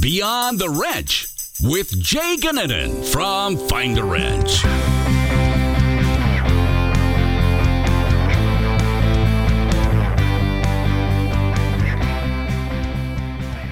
[0.00, 1.26] Beyond the Wrench
[1.62, 4.64] with Jay Gannon from Find a Wrench.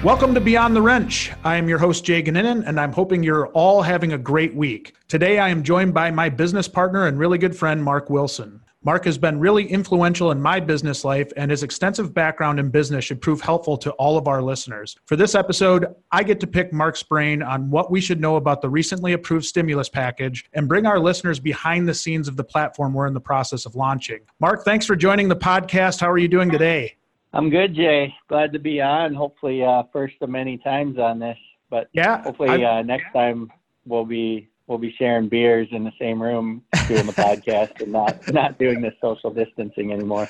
[0.03, 1.31] Welcome to Beyond the Wrench.
[1.43, 4.93] I am your host, Jay Gannon, and I'm hoping you're all having a great week.
[5.07, 8.61] Today, I am joined by my business partner and really good friend, Mark Wilson.
[8.81, 13.03] Mark has been really influential in my business life, and his extensive background in business
[13.03, 14.95] should prove helpful to all of our listeners.
[15.05, 18.61] For this episode, I get to pick Mark's brain on what we should know about
[18.61, 22.93] the recently approved stimulus package and bring our listeners behind the scenes of the platform
[22.93, 24.19] we're in the process of launching.
[24.39, 25.99] Mark, thanks for joining the podcast.
[25.99, 26.95] How are you doing today?
[27.33, 28.15] I'm good, Jay.
[28.29, 29.13] Glad to be on.
[29.13, 31.37] Hopefully, uh, first of many times on this,
[31.69, 33.51] but yeah, hopefully uh, next time
[33.85, 38.31] we'll be we'll be sharing beers in the same room doing the podcast and not
[38.33, 40.29] not doing this social distancing anymore.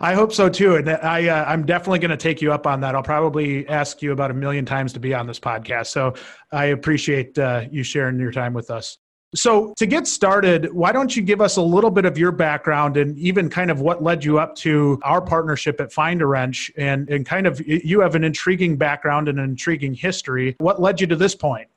[0.00, 2.80] I hope so too, and I uh, I'm definitely going to take you up on
[2.82, 2.94] that.
[2.94, 5.86] I'll probably ask you about a million times to be on this podcast.
[5.86, 6.14] So
[6.52, 8.98] I appreciate uh, you sharing your time with us.
[9.34, 12.96] So, to get started, why don't you give us a little bit of your background
[12.96, 16.72] and even kind of what led you up to our partnership at Find a Wrench?
[16.78, 20.56] And, and kind of, you have an intriguing background and an intriguing history.
[20.60, 21.68] What led you to this point?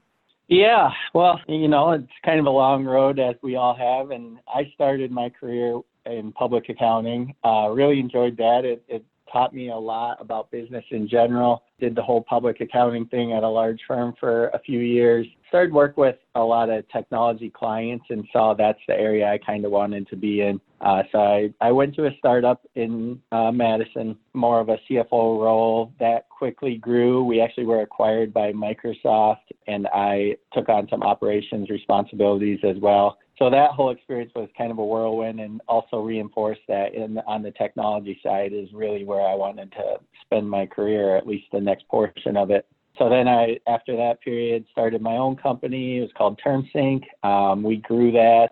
[0.52, 4.12] Yeah, well, you know, it's kind of a long road as we all have.
[4.12, 7.34] And I started my career in public accounting.
[7.42, 8.66] Uh, really enjoyed that.
[8.66, 11.64] It, it taught me a lot about business in general.
[11.80, 15.26] Did the whole public accounting thing at a large firm for a few years.
[15.52, 19.66] Started work with a lot of technology clients and saw that's the area I kind
[19.66, 20.62] of wanted to be in.
[20.80, 25.12] Uh, so I, I went to a startup in uh, Madison, more of a CFO
[25.12, 27.26] role that quickly grew.
[27.26, 33.18] We actually were acquired by Microsoft and I took on some operations responsibilities as well
[33.42, 37.42] so that whole experience was kind of a whirlwind and also reinforced that in on
[37.42, 41.60] the technology side is really where I wanted to spend my career, at least the
[41.60, 42.68] next portion of it.
[43.02, 45.98] So then I, after that period, started my own company.
[45.98, 47.02] It was called TermSync.
[47.24, 48.50] Um, we grew that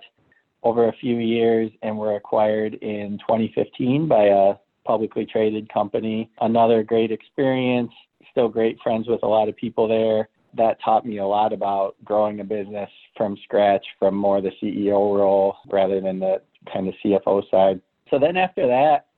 [0.64, 4.56] over a few years and were acquired in 2015 by a
[4.86, 6.32] publicly traded company.
[6.42, 7.92] Another great experience.
[8.32, 11.96] Still great friends with a lot of people there that taught me a lot about
[12.04, 16.42] growing a business from scratch from more the CEO role rather than the
[16.74, 17.80] kind of CFO side.
[18.10, 19.09] So then after that,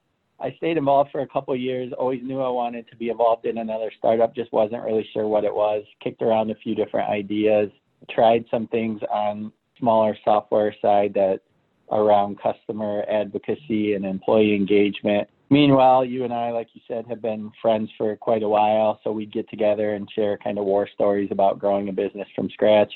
[0.42, 3.46] I stayed involved for a couple of years, always knew I wanted to be involved
[3.46, 5.84] in another startup, just wasn't really sure what it was.
[6.04, 7.70] Kicked around a few different ideas,
[8.10, 11.42] tried some things on smaller software side that
[11.92, 17.52] around customer advocacy and employee engagement Meanwhile, you and I, like you said, have been
[17.62, 19.02] friends for quite a while.
[19.04, 22.50] So we'd get together and share kind of war stories about growing a business from
[22.52, 22.92] scratch.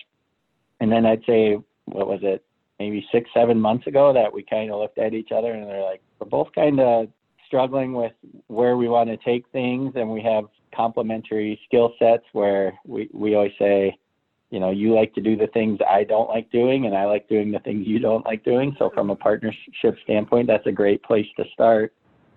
[0.80, 2.46] And then I'd say, what was it,
[2.80, 5.84] maybe six, seven months ago that we kind of looked at each other and they're
[5.84, 7.10] like, we're both kind of
[7.56, 8.14] struggling with
[8.48, 10.46] where we want to take things and we have
[10.76, 13.98] complementary skill sets where we, we always say,
[14.50, 17.28] you know, you like to do the things I don't like doing and I like
[17.28, 18.76] doing the things you don't like doing.
[18.78, 21.94] So from a partnership standpoint, that's a great place to start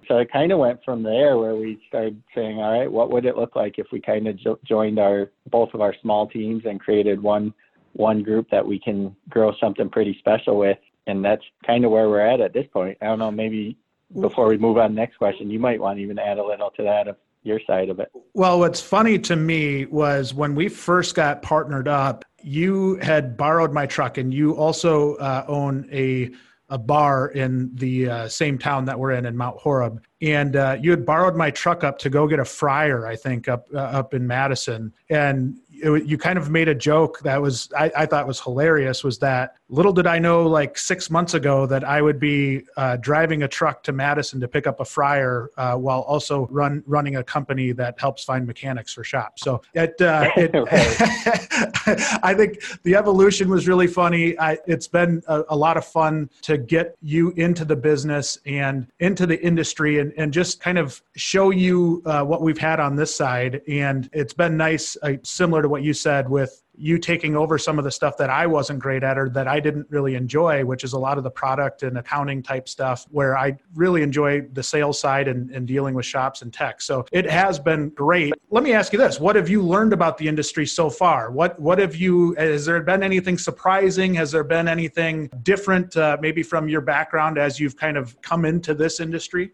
[0.09, 3.27] so it kind of went from there where we started saying, all right, what would
[3.27, 6.63] it look like if we kind of jo- joined our both of our small teams
[6.65, 7.53] and created one
[7.93, 12.09] one group that we can grow something pretty special with, and that's kind of where
[12.09, 12.97] we're at at this point.
[13.03, 13.77] I don't know, maybe
[14.21, 16.83] before we move on next question, you might want to even add a little to
[16.83, 18.11] that of your side of it.
[18.35, 23.73] Well, what's funny to me was when we first got partnered up, you had borrowed
[23.73, 26.31] my truck, and you also uh, own a
[26.71, 30.77] a bar in the uh, same town that we're in in Mount Horeb, and uh,
[30.79, 33.79] you had borrowed my truck up to go get a fryer, I think, up uh,
[33.79, 38.07] up in Madison, and it, you kind of made a joke that was I, I,
[38.07, 39.03] thought was hilarious.
[39.03, 42.97] Was that little did I know, like six months ago, that I would be uh,
[42.97, 47.17] driving a truck to Madison to pick up a fryer uh, while also run running
[47.17, 49.43] a company that helps find mechanics for shops.
[49.43, 50.51] So it, uh, it
[52.23, 54.39] I think the evolution was really funny.
[54.39, 58.87] I, it's been a, a, lot of fun to get you into the business and
[59.01, 62.97] into the industry and, and just kind of show you uh, what we've had on
[62.97, 63.61] this side.
[63.69, 67.79] And it's been nice, uh, similar to what you said with you taking over some
[67.79, 70.85] of the stuff that I wasn't great at or that I didn't really enjoy, which
[70.85, 74.63] is a lot of the product and accounting type stuff where I really enjoy the
[74.63, 76.81] sales side and, and dealing with shops and tech.
[76.81, 78.33] So it has been great.
[78.51, 79.19] Let me ask you this.
[79.19, 81.33] What have you learned about the industry so far?
[81.33, 84.15] What, what have you, has there been anything surprising?
[84.15, 88.45] Has there been anything different, uh, maybe from your background as you've kind of come
[88.45, 89.53] into this industry?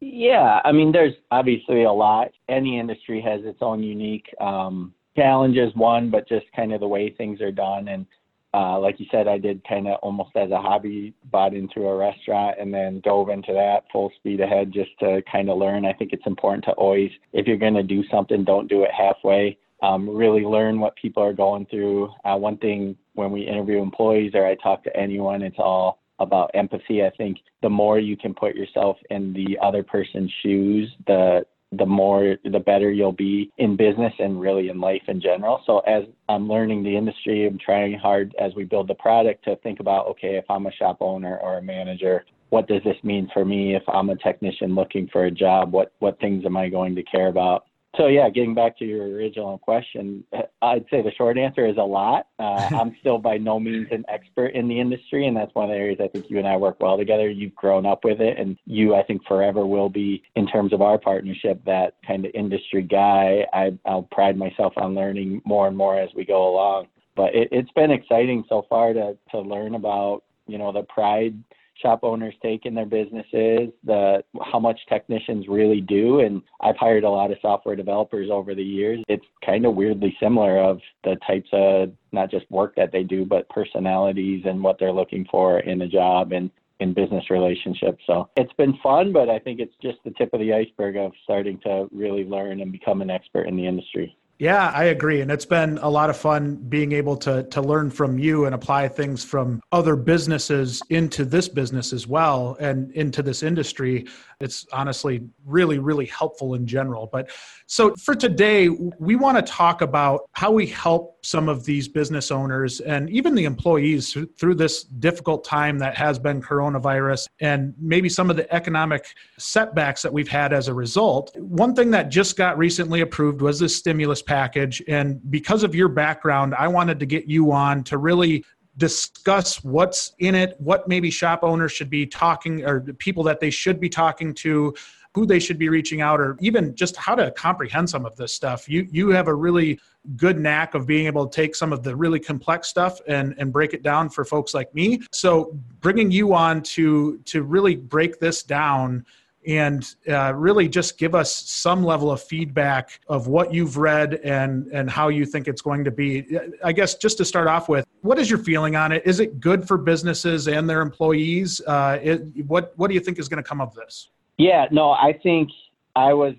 [0.00, 2.28] Yeah, I mean, there's obviously a lot.
[2.48, 7.10] Any industry has its own unique um, challenges one, but just kind of the way
[7.10, 7.88] things are done.
[7.88, 8.06] And
[8.52, 11.96] uh, like you said, I did kind of almost as a hobby, bought into a
[11.96, 15.86] restaurant and then dove into that full speed ahead just to kind of learn.
[15.86, 18.90] I think it's important to always, if you're going to do something, don't do it
[18.92, 19.56] halfway.
[19.82, 22.10] um, really learn what people are going through.
[22.24, 26.50] Uh, one thing when we interview employees or I talk to anyone, it's all about
[26.54, 27.02] empathy.
[27.02, 31.86] I think the more you can put yourself in the other person's shoes, the the
[31.86, 35.62] more the better you'll be in business and really in life in general.
[35.66, 39.56] So as I'm learning the industry, I'm trying hard as we build the product to
[39.56, 43.30] think about okay, if I'm a shop owner or a manager, what does this mean
[43.32, 45.72] for me if I'm a technician looking for a job?
[45.72, 47.66] What what things am I going to care about?
[47.96, 50.22] So yeah, getting back to your original question,
[50.62, 52.28] I'd say the short answer is a lot.
[52.38, 55.70] Uh, I'm still by no means an expert in the industry, and that's one of
[55.70, 57.28] the areas I think you and I work well together.
[57.28, 60.82] You've grown up with it, and you, I think, forever will be in terms of
[60.82, 63.44] our partnership that kind of industry guy.
[63.52, 66.86] I, I'll pride myself on learning more and more as we go along.
[67.16, 71.34] But it, it's been exciting so far to to learn about you know the pride
[71.80, 74.22] shop owners take in their businesses, the
[74.52, 76.20] how much technicians really do.
[76.20, 79.00] And I've hired a lot of software developers over the years.
[79.08, 83.24] It's kind of weirdly similar of the types of not just work that they do,
[83.24, 86.50] but personalities and what they're looking for in a job and
[86.80, 88.02] in business relationships.
[88.06, 91.12] So it's been fun, but I think it's just the tip of the iceberg of
[91.24, 94.16] starting to really learn and become an expert in the industry.
[94.40, 95.20] Yeah, I agree.
[95.20, 98.54] And it's been a lot of fun being able to to learn from you and
[98.54, 104.06] apply things from other businesses into this business as well and into this industry.
[104.40, 107.06] It's honestly really, really helpful in general.
[107.12, 107.28] But
[107.66, 112.30] so for today, we want to talk about how we help some of these business
[112.30, 118.08] owners and even the employees through this difficult time that has been coronavirus and maybe
[118.08, 121.36] some of the economic setbacks that we've had as a result.
[121.36, 124.80] One thing that just got recently approved was this stimulus package.
[124.86, 128.44] And because of your background, I wanted to get you on to really
[128.76, 133.50] discuss what's in it, what maybe shop owners should be talking or people that they
[133.50, 134.72] should be talking to,
[135.14, 138.32] who they should be reaching out, or even just how to comprehend some of this
[138.32, 138.68] stuff.
[138.68, 139.80] You you have a really
[140.16, 143.52] good knack of being able to take some of the really complex stuff and and
[143.52, 145.00] break it down for folks like me.
[145.10, 149.04] So bringing you on to to really break this down
[149.46, 154.66] and uh, really just give us some level of feedback of what you've read and
[154.68, 156.38] and how you think it's going to be.
[156.62, 159.02] I guess just to start off with what is your feeling on it?
[159.04, 161.60] Is it good for businesses and their employees?
[161.66, 164.10] Uh, it, what what do you think is going to come of this?
[164.38, 165.50] Yeah no i think
[165.96, 166.34] i was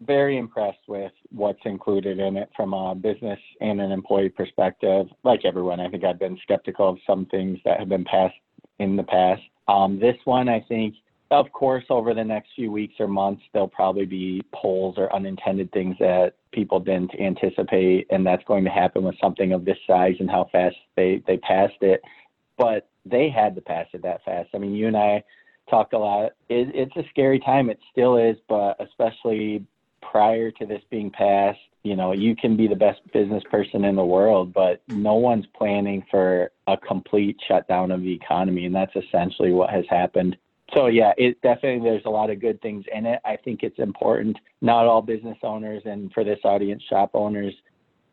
[0.00, 5.06] very impressed with what's included in it from a business and an employee perspective.
[5.22, 8.34] Like everyone i think i've been skeptical of some things that have been passed
[8.78, 9.42] in the past.
[9.68, 10.94] Um, this one i think
[11.32, 15.72] of course, over the next few weeks or months, there'll probably be polls or unintended
[15.72, 20.14] things that people didn't anticipate, and that's going to happen with something of this size
[20.20, 22.02] and how fast they they passed it.
[22.58, 24.50] But they had to pass it that fast.
[24.54, 25.24] I mean, you and I
[25.70, 26.32] talked a lot.
[26.50, 27.70] It, it's a scary time.
[27.70, 29.64] It still is, but especially
[30.02, 33.96] prior to this being passed, you know, you can be the best business person in
[33.96, 38.94] the world, but no one's planning for a complete shutdown of the economy, and that's
[38.94, 40.36] essentially what has happened
[40.74, 43.20] so yeah, it definitely there's a lot of good things in it.
[43.24, 44.38] I think it's important.
[44.60, 47.54] Not all business owners and for this audience, shop owners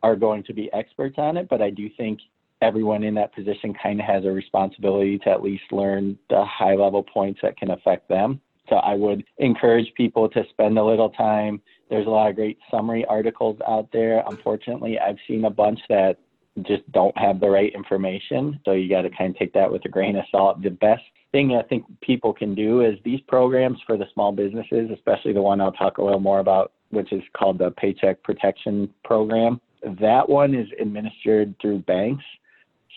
[0.02, 2.20] are going to be experts on it, but I do think
[2.62, 6.74] everyone in that position kind of has a responsibility to at least learn the high
[6.74, 8.40] level points that can affect them.
[8.68, 11.60] So I would encourage people to spend a little time.
[11.88, 14.22] There's a lot of great summary articles out there.
[14.28, 16.18] Unfortunately, I've seen a bunch that
[16.62, 18.60] just don't have the right information.
[18.64, 20.62] So you got to kind of take that with a grain of salt.
[20.62, 24.90] The best thing I think people can do is these programs for the small businesses,
[24.92, 28.92] especially the one I'll talk a little more about, which is called the Paycheck Protection
[29.04, 29.60] Program.
[30.00, 32.24] That one is administered through banks.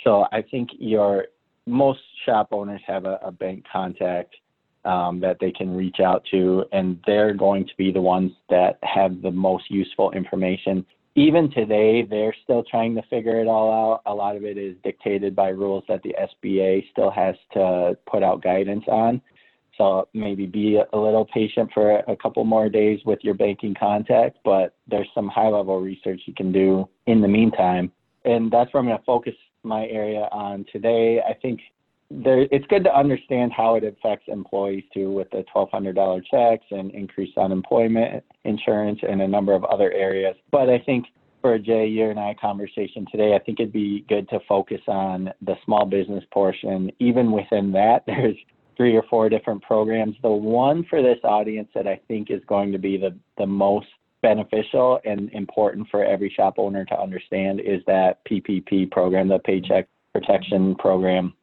[0.04, 1.28] So I think your
[1.66, 4.36] most shop owners have a, a bank contact
[4.86, 8.80] um, that they can reach out to, and they're going to be the ones that
[8.84, 14.02] have the most useful information even today, they're still trying to figure it all out.
[14.12, 18.24] A lot of it is dictated by rules that the SBA still has to put
[18.24, 19.22] out guidance on.
[19.78, 24.38] So maybe be a little patient for a couple more days with your banking contact,
[24.44, 27.92] but there's some high level research you can do in the meantime.
[28.26, 31.22] And that's where I'm going to focus my area on today.
[31.28, 31.60] I think
[32.12, 36.92] there, it's good to understand how it affects employees too with the $1,200 checks and
[36.92, 40.36] increased unemployment insurance and a number of other areas.
[40.52, 41.06] But I think
[41.42, 44.82] for a Jay, you and I conversation today, I think it'd be good to focus
[44.88, 46.92] on the small business portion.
[47.00, 48.38] Even within that, there's
[48.78, 50.16] three or four different programs.
[50.22, 53.88] The one for this audience that I think is going to be the, the most
[54.22, 59.88] beneficial and important for every shop owner to understand is that PPP program, the Paycheck
[60.14, 61.34] Protection Program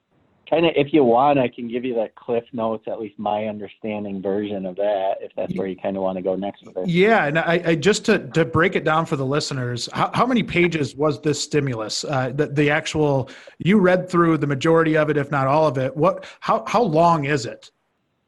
[0.51, 3.47] kind of if you want i can give you the cliff notes at least my
[3.47, 6.77] understanding version of that if that's where you kind of want to go next with
[6.77, 6.89] it.
[6.89, 10.27] Yeah and i, I just to, to break it down for the listeners how, how
[10.27, 12.05] many pages was this stimulus?
[12.05, 15.79] Uh, the, the actual you read through the majority of it if not all of
[15.79, 15.97] it.
[15.97, 17.71] What how, how long is it?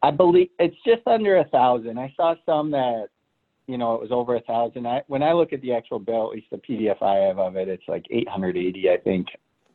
[0.02, 1.98] I believe it's just under a thousand.
[1.98, 3.06] I saw some that
[3.66, 4.86] you know it was over a thousand.
[4.86, 7.56] I when i look at the actual bill at least the pdf i have of
[7.56, 9.28] it it's like 880 i think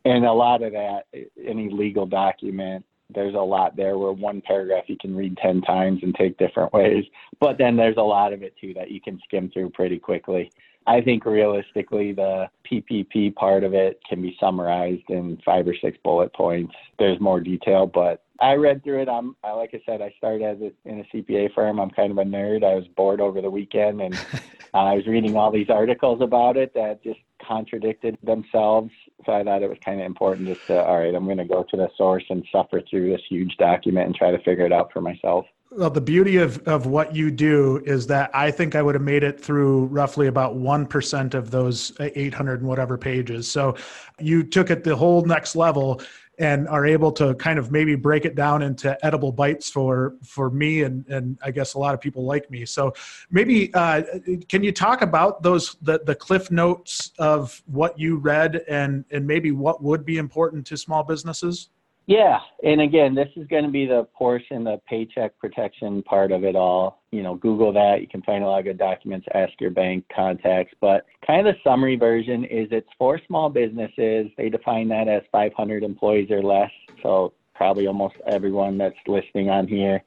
[0.08, 1.04] and a lot of that,
[1.44, 2.84] any legal document,
[3.14, 6.72] there's a lot there where one paragraph you can read 10 times and take different
[6.72, 7.04] ways.
[7.40, 10.50] But then there's a lot of it too that you can skim through pretty quickly.
[10.86, 15.98] I think realistically, the PPP part of it can be summarized in five or six
[16.02, 16.74] bullet points.
[16.98, 19.08] There's more detail, but I read through it.
[19.08, 21.78] I'm, I, like I said, I started as a, in a CPA firm.
[21.78, 22.64] I'm kind of a nerd.
[22.64, 24.14] I was bored over the weekend and
[24.74, 28.90] I was reading all these articles about it that just contradicted themselves.
[29.26, 31.44] So I thought it was kind of important just to, all right, I'm going to
[31.44, 34.72] go to the source and suffer through this huge document and try to figure it
[34.72, 35.46] out for myself.
[35.70, 39.02] Well, the beauty of, of what you do is that I think I would have
[39.02, 43.50] made it through roughly about 1% of those 800 and whatever pages.
[43.50, 43.76] So
[44.18, 46.00] you took it the whole next level
[46.38, 50.50] and are able to kind of maybe break it down into edible bites for for
[50.50, 52.64] me and and I guess a lot of people like me.
[52.64, 52.94] So
[53.30, 54.02] maybe uh,
[54.48, 59.26] can you talk about those the the cliff notes of what you read and and
[59.26, 61.70] maybe what would be important to small businesses?
[62.08, 66.42] Yeah, and again, this is going to be the portion, the paycheck protection part of
[66.42, 67.02] it all.
[67.10, 68.00] You know, Google that.
[68.00, 69.26] You can find a lot of good documents.
[69.34, 70.72] Ask your bank contacts.
[70.80, 74.28] But kind of the summary version is it's for small businesses.
[74.38, 76.70] They define that as 500 employees or less.
[77.02, 80.02] So probably almost everyone that's listening on here.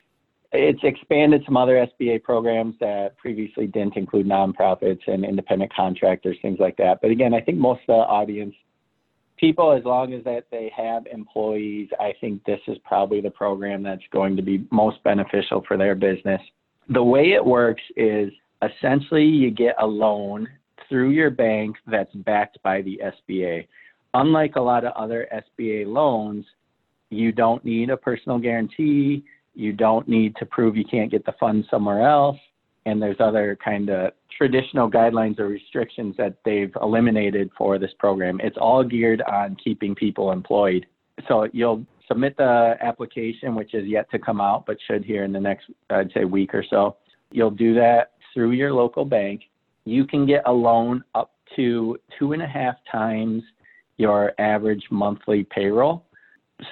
[0.53, 6.58] It's expanded some other SBA programs that previously didn't include nonprofits and independent contractors, things
[6.60, 6.98] like that.
[7.00, 8.55] But again, I think most of the audience
[9.41, 13.83] people, as long as that they have employees, I think this is probably the program
[13.83, 16.39] that's going to be most beneficial for their business.
[16.89, 18.31] The way it works is
[18.62, 20.48] essentially you get a loan
[20.88, 23.67] through your bank that's backed by the SBA.
[24.13, 26.45] Unlike a lot of other SBA loans,
[27.10, 29.24] you don't need a personal guarantee.
[29.55, 32.38] You don't need to prove you can't get the funds somewhere else
[32.85, 38.39] and there's other kind of traditional guidelines or restrictions that they've eliminated for this program.
[38.41, 40.85] It's all geared on keeping people employed.
[41.27, 45.31] So you'll submit the application, which is yet to come out, but should here in
[45.31, 46.97] the next, I'd say, week or so.
[47.31, 49.43] You'll do that through your local bank.
[49.85, 53.43] You can get a loan up to two and a half times
[53.97, 56.05] your average monthly payroll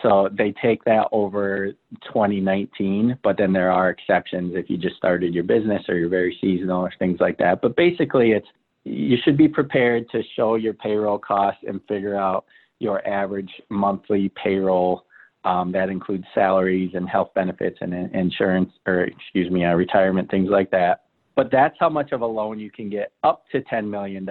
[0.01, 1.71] so they take that over
[2.05, 6.37] 2019, but then there are exceptions if you just started your business or you're very
[6.39, 7.61] seasonal or things like that.
[7.61, 8.47] But basically, it's
[8.83, 12.45] you should be prepared to show your payroll costs and figure out
[12.79, 15.05] your average monthly payroll.
[15.45, 20.49] Um, that includes salaries and health benefits and insurance, or excuse me, uh, retirement, things
[20.49, 21.05] like that.
[21.35, 24.27] But that's how much of a loan you can get up to $10 million.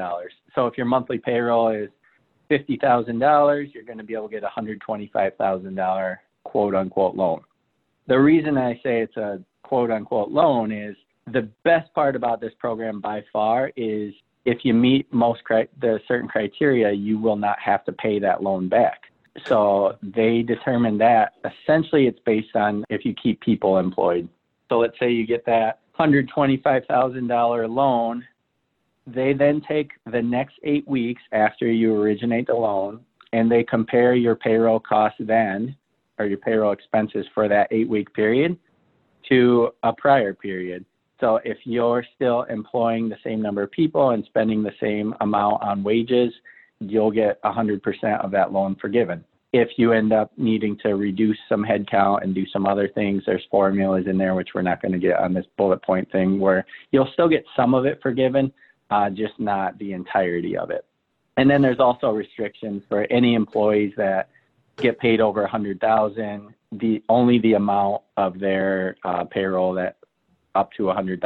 [0.55, 1.89] So if your monthly payroll is
[2.51, 7.41] $50,000, you're going to be able to get a $125,000 quote unquote loan.
[8.07, 10.97] The reason I say it's a quote unquote loan is
[11.33, 14.15] the best part about this program by far is
[14.45, 18.43] if you meet most cri- the certain criteria, you will not have to pay that
[18.43, 19.03] loan back.
[19.47, 24.29] So they determine that essentially it's based on if you keep people employed.
[24.69, 28.25] So let's say you get that $125,000 loan
[29.15, 33.01] they then take the next eight weeks after you originate the loan
[33.33, 35.77] and they compare your payroll costs then
[36.19, 38.59] or your payroll expenses for that eight week period
[39.29, 40.85] to a prior period.
[41.21, 45.63] So if you're still employing the same number of people and spending the same amount
[45.63, 46.33] on wages,
[46.81, 49.25] you'll get 100% of that loan forgiven.
[49.53, 53.43] If you end up needing to reduce some headcount and do some other things, there's
[53.51, 56.67] formulas in there, which we're not going to get on this bullet point thing, where
[56.93, 58.53] you'll still get some of it forgiven,
[58.91, 60.85] uh, just not the entirety of it.
[61.37, 64.29] And then there's also restrictions for any employees that
[64.77, 66.55] get paid over 100,000.
[66.73, 69.99] The only the amount of their uh, payroll that
[70.55, 71.21] up to $100,000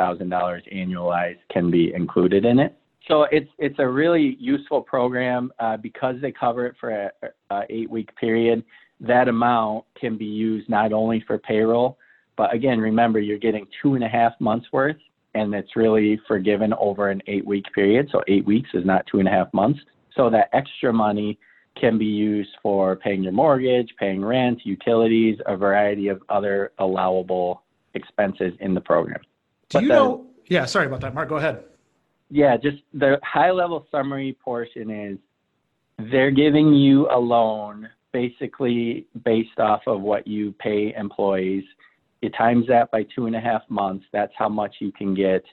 [0.75, 2.76] annualized can be included in it.
[3.09, 7.11] So it's it's a really useful program uh, because they cover it for a,
[7.50, 8.62] a eight week period.
[9.00, 11.99] That amount can be used not only for payroll,
[12.37, 14.99] but again, remember you're getting two and a half months worth
[15.34, 18.08] and it's really forgiven over an eight week period.
[18.12, 19.80] So eight weeks is not two and a half months.
[20.16, 21.38] So that extra money
[21.80, 27.62] can be used for paying your mortgage, paying rent, utilities, a variety of other allowable
[27.94, 29.20] expenses in the program.
[29.70, 30.26] Do but you the, know?
[30.48, 31.28] Yeah, sorry about that, Mark.
[31.28, 31.64] Go ahead.
[32.30, 35.18] Yeah, just the high level summary portion is
[36.10, 41.64] they're giving you a loan basically based off of what you pay employees.
[42.23, 44.07] You times that by two and a half months.
[44.12, 45.45] That's how much you can get.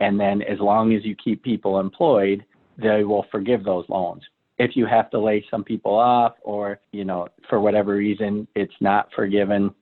[0.00, 2.44] And then as long as you keep people employed,
[2.78, 4.22] they will forgive those loans.
[4.58, 8.74] If you have to lay some people off or, you know, for whatever reason it's
[8.80, 9.74] not forgiven,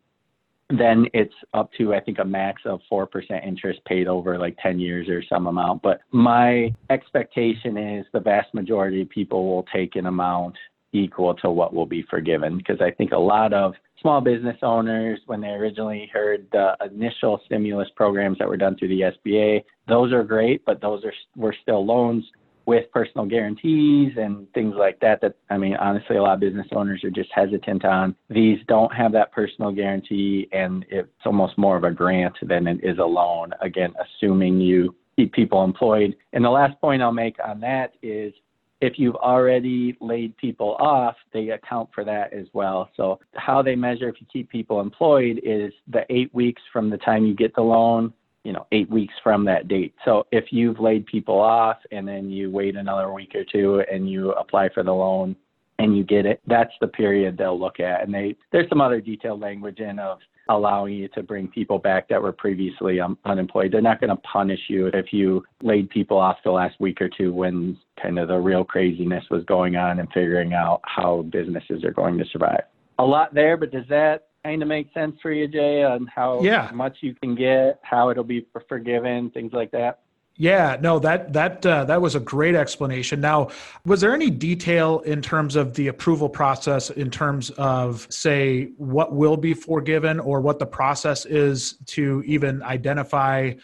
[0.71, 3.09] then it's up to I think a max of 4%
[3.47, 5.83] interest paid over like 10 years or some amount.
[5.83, 10.57] But my expectation is the vast majority of people will take an amount
[10.93, 12.59] equal to what will be forgiven.
[12.59, 17.41] Because I think a lot of small business owners when they originally heard the initial
[17.47, 21.55] stimulus programs that were done through the SBA those are great but those are were
[21.63, 22.25] still loans
[22.69, 26.67] with personal guarantees and things like that that I mean honestly a lot of business
[26.73, 28.15] owners are just hesitant on.
[28.29, 32.81] These don't have that personal guarantee and it's almost more of a grant than it
[32.83, 33.53] is a loan.
[33.63, 36.15] Again assuming you keep people employed.
[36.35, 38.35] And the last point I'll make on that is
[38.81, 42.91] if you've already laid people off, they account for that as well.
[42.97, 46.99] So, how they measure if you keep people employed is the eight weeks from the
[46.99, 48.13] time you get the loan,
[48.45, 49.95] you know, eight weeks from that date.
[50.05, 54.09] So, if you've laid people off and then you wait another week or two and
[54.09, 55.35] you apply for the loan
[55.81, 58.03] and you get it, that's the period they'll look at.
[58.03, 62.09] And they there's some other detailed language in of allowing you to bring people back
[62.09, 63.73] that were previously um, unemployed.
[63.73, 67.09] They're not going to punish you if you laid people off the last week or
[67.09, 71.85] two when kind of the real craziness was going on and figuring out how businesses
[71.85, 72.63] are going to survive.
[72.99, 76.43] A lot there, but does that kind of make sense for you, Jay, on how
[76.43, 76.71] yeah.
[76.73, 80.01] much you can get, how it'll be forgiven, things like that?
[80.41, 83.21] Yeah, no, that that uh, that was a great explanation.
[83.21, 83.49] Now,
[83.85, 89.13] was there any detail in terms of the approval process, in terms of say what
[89.13, 93.55] will be forgiven, or what the process is to even identify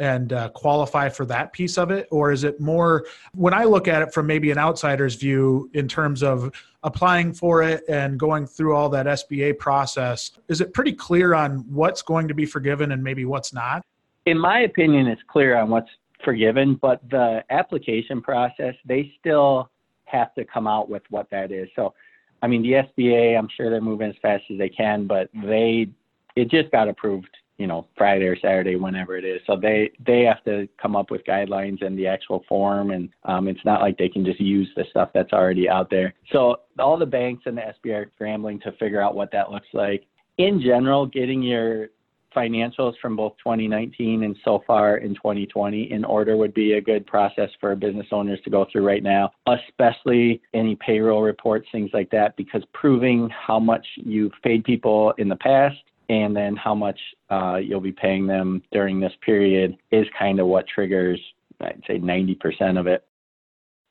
[0.00, 3.86] and uh, qualify for that piece of it, or is it more when I look
[3.86, 6.52] at it from maybe an outsider's view in terms of
[6.82, 10.32] applying for it and going through all that SBA process?
[10.48, 13.84] Is it pretty clear on what's going to be forgiven and maybe what's not?
[14.26, 15.90] in my opinion, it's clear on what's
[16.26, 19.70] forgiven, but the application process, they still
[20.06, 21.68] have to come out with what that is.
[21.76, 21.94] So,
[22.42, 25.88] I mean, the SBA, I'm sure they're moving as fast as they can, but they,
[26.34, 29.40] it just got approved, you know, Friday or Saturday, whenever it is.
[29.46, 32.90] So they, they have to come up with guidelines and the actual form.
[32.90, 36.12] And um, it's not like they can just use the stuff that's already out there.
[36.32, 39.68] So all the banks and the SBA are scrambling to figure out what that looks
[39.72, 40.04] like.
[40.38, 41.88] In general, getting your
[42.36, 47.06] financials from both 2019 and so far in 2020 in order would be a good
[47.06, 52.10] process for business owners to go through right now, especially any payroll reports, things like
[52.10, 55.76] that, because proving how much you've paid people in the past
[56.08, 56.98] and then how much
[57.30, 61.20] uh, you'll be paying them during this period is kind of what triggers,
[61.60, 63.04] I'd say, 90% of it.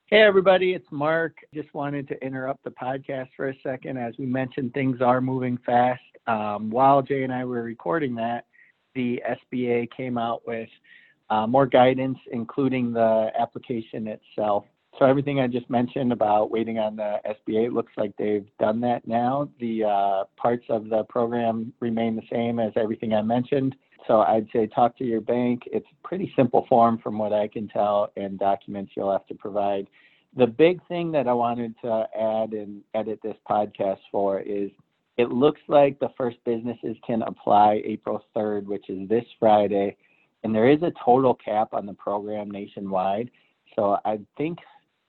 [0.08, 1.38] Hey, everybody, it's Mark.
[1.54, 3.98] Just wanted to interrupt the podcast for a second.
[3.98, 6.00] As we mentioned, things are moving fast.
[6.28, 8.46] Um, while Jay and I were recording that,
[8.94, 9.22] the
[9.54, 10.70] SBA came out with
[11.30, 14.66] uh, more guidance, including the application itself.
[14.98, 19.06] So, everything I just mentioned about waiting on the SBA looks like they've done that
[19.06, 19.50] now.
[19.60, 23.76] The uh, parts of the program remain the same as everything I mentioned.
[24.08, 25.64] So I'd say talk to your bank.
[25.68, 29.36] It's a pretty simple form from what I can tell and documents you'll have to
[29.36, 29.88] provide.
[30.38, 34.70] The big thing that I wanted to add and edit this podcast for is
[35.18, 39.96] it looks like the first businesses can apply April 3rd, which is this Friday.
[40.44, 43.32] And there is a total cap on the program nationwide.
[43.76, 44.60] So I think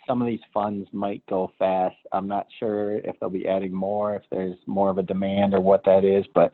[0.06, 1.96] some of these funds might go fast.
[2.12, 5.60] I'm not sure if they'll be adding more, if there's more of a demand or
[5.60, 6.52] what that is, but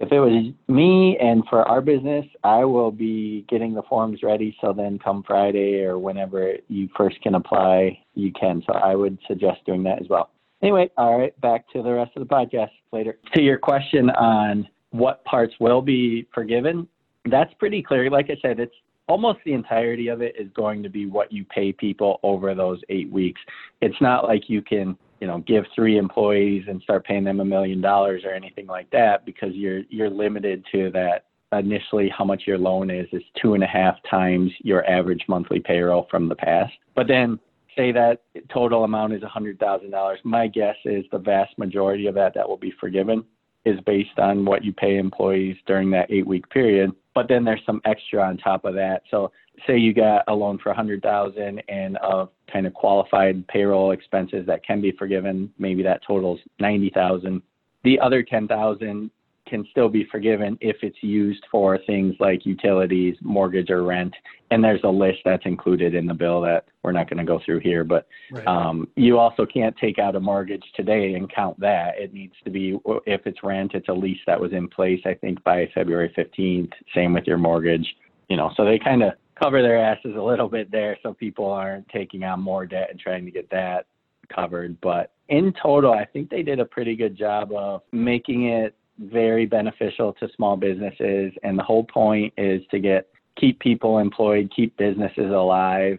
[0.00, 4.56] if it was me and for our business, I will be getting the forms ready.
[4.60, 8.62] So then come Friday or whenever you first can apply, you can.
[8.66, 10.30] So I would suggest doing that as well.
[10.62, 13.18] Anyway, all right, back to the rest of the podcast later.
[13.34, 16.88] To your question on what parts will be forgiven,
[17.30, 18.10] that's pretty clear.
[18.10, 18.74] Like I said, it's
[19.08, 22.80] almost the entirety of it is going to be what you pay people over those
[22.88, 23.40] eight weeks.
[23.80, 27.44] It's not like you can you know give three employees and start paying them a
[27.44, 32.42] million dollars or anything like that because you're you're limited to that initially how much
[32.46, 36.36] your loan is is two and a half times your average monthly payroll from the
[36.36, 37.38] past but then
[37.78, 42.06] say that total amount is a hundred thousand dollars my guess is the vast majority
[42.06, 43.24] of that that will be forgiven
[43.64, 47.64] is based on what you pay employees during that eight week period but then there's
[47.64, 49.30] some extra on top of that so
[49.66, 53.92] say you got a loan for a hundred thousand and of kind of qualified payroll
[53.92, 57.42] expenses that can be forgiven, maybe that totals ninety thousand.
[57.84, 59.10] The other ten thousand
[59.48, 64.14] can still be forgiven if it's used for things like utilities, mortgage, or rent.
[64.50, 67.40] And there's a list that's included in the bill that we're not going to go
[67.44, 67.84] through here.
[67.84, 68.46] But right.
[68.46, 71.98] um, you also can't take out a mortgage today and count that.
[71.98, 75.14] It needs to be, if it's rent, it's a lease that was in place, I
[75.14, 76.72] think, by February 15th.
[76.94, 77.86] Same with your mortgage.
[78.28, 81.46] You know, so they kind of cover their asses a little bit there so people
[81.46, 83.86] aren't taking on more debt and trying to get that
[84.34, 84.80] covered.
[84.80, 89.46] But in total, I think they did a pretty good job of making it very
[89.46, 91.32] beneficial to small businesses.
[91.42, 95.98] And the whole point is to get keep people employed, keep businesses alive.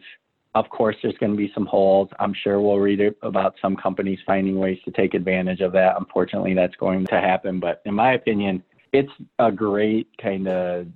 [0.55, 2.09] Of course, there's going to be some holes.
[2.19, 5.95] I'm sure we'll read about some companies finding ways to take advantage of that.
[5.97, 7.59] Unfortunately, that's going to happen.
[7.59, 10.87] But in my opinion, it's a great kind of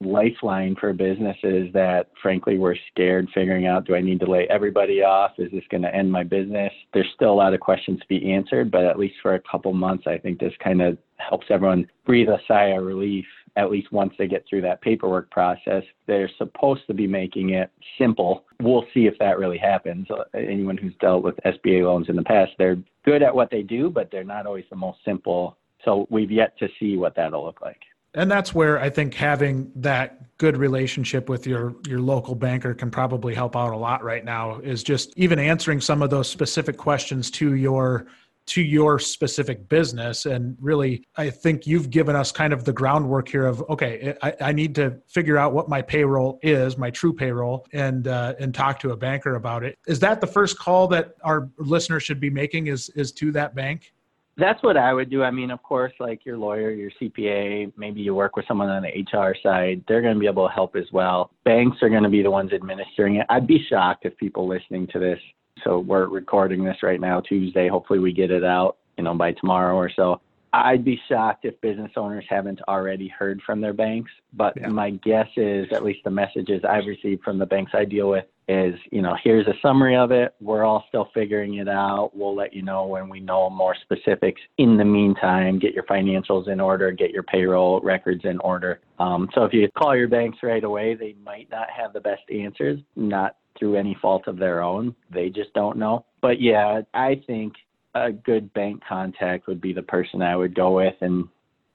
[0.00, 5.02] lifeline for businesses that frankly we're scared figuring out do I need to lay everybody
[5.02, 5.32] off?
[5.38, 6.72] Is this going to end my business?
[6.92, 9.72] There's still a lot of questions to be answered, but at least for a couple
[9.72, 13.24] months, I think this kind of helps everyone breathe a sigh of relief
[13.56, 15.82] at least once they get through that paperwork process.
[16.06, 18.44] They're supposed to be making it simple.
[18.62, 20.06] We'll see if that really happens.
[20.34, 23.88] Anyone who's dealt with SBA loans in the past, they're good at what they do,
[23.88, 25.56] but they're not always the most simple.
[25.86, 27.80] So we've yet to see what that'll look like
[28.16, 32.90] and that's where I think having that good relationship with your your local banker can
[32.90, 36.76] probably help out a lot right now is just even answering some of those specific
[36.76, 38.06] questions to your
[38.46, 40.24] to your specific business.
[40.26, 44.34] And really i think you've given us kind of the groundwork here of okay i,
[44.40, 48.54] I need to figure out what my payroll is my true payroll and uh, and
[48.54, 49.76] talk to a banker about it.
[49.86, 53.54] Is that the first call that our listeners should be making is is to that
[53.54, 53.92] bank
[54.38, 55.22] that's what I would do.
[55.22, 58.82] I mean, of course, like your lawyer, your CPA, maybe you work with someone on
[58.82, 61.30] the HR side, they're going to be able to help as well.
[61.44, 63.26] Banks are going to be the ones administering it.
[63.30, 65.18] I'd be shocked if people listening to this.
[65.64, 67.68] So we're recording this right now, Tuesday.
[67.68, 70.20] Hopefully, we get it out, you know, by tomorrow or so.
[70.52, 74.10] I'd be shocked if business owners haven't already heard from their banks.
[74.34, 74.68] But yeah.
[74.68, 78.24] my guess is, at least the messages I've received from the banks I deal with,
[78.48, 80.34] is, you know, here's a summary of it.
[80.40, 82.12] We're all still figuring it out.
[82.14, 84.40] We'll let you know when we know more specifics.
[84.58, 88.80] In the meantime, get your financials in order, get your payroll records in order.
[88.98, 92.22] Um, so if you call your banks right away, they might not have the best
[92.32, 94.94] answers, not through any fault of their own.
[95.10, 96.04] They just don't know.
[96.20, 97.54] But yeah, I think
[97.94, 100.94] a good bank contact would be the person I would go with.
[101.00, 101.26] And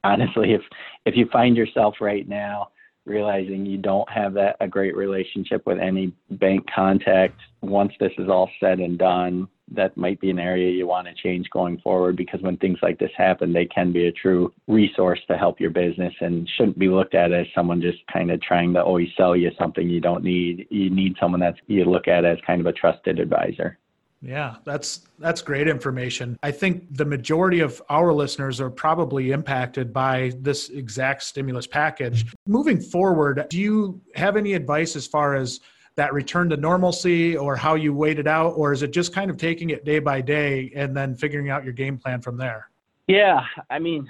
[0.04, 0.62] honestly, if
[1.04, 2.68] if you find yourself right now
[3.04, 8.28] realizing you don't have that a great relationship with any bank contact once this is
[8.28, 12.16] all said and done that might be an area you want to change going forward
[12.16, 15.70] because when things like this happen they can be a true resource to help your
[15.70, 19.34] business and shouldn't be looked at as someone just kind of trying to always sell
[19.34, 20.66] you something you don't need.
[20.70, 23.78] You need someone that you look at as kind of a trusted advisor
[24.22, 26.38] yeah, that's that's great information.
[26.44, 32.32] I think the majority of our listeners are probably impacted by this exact stimulus package.
[32.46, 35.60] Moving forward, do you have any advice as far as
[35.96, 39.30] that return to normalcy or how you wait it out or is it just kind
[39.30, 42.70] of taking it day by day and then figuring out your game plan from there?
[43.08, 44.08] Yeah, I mean,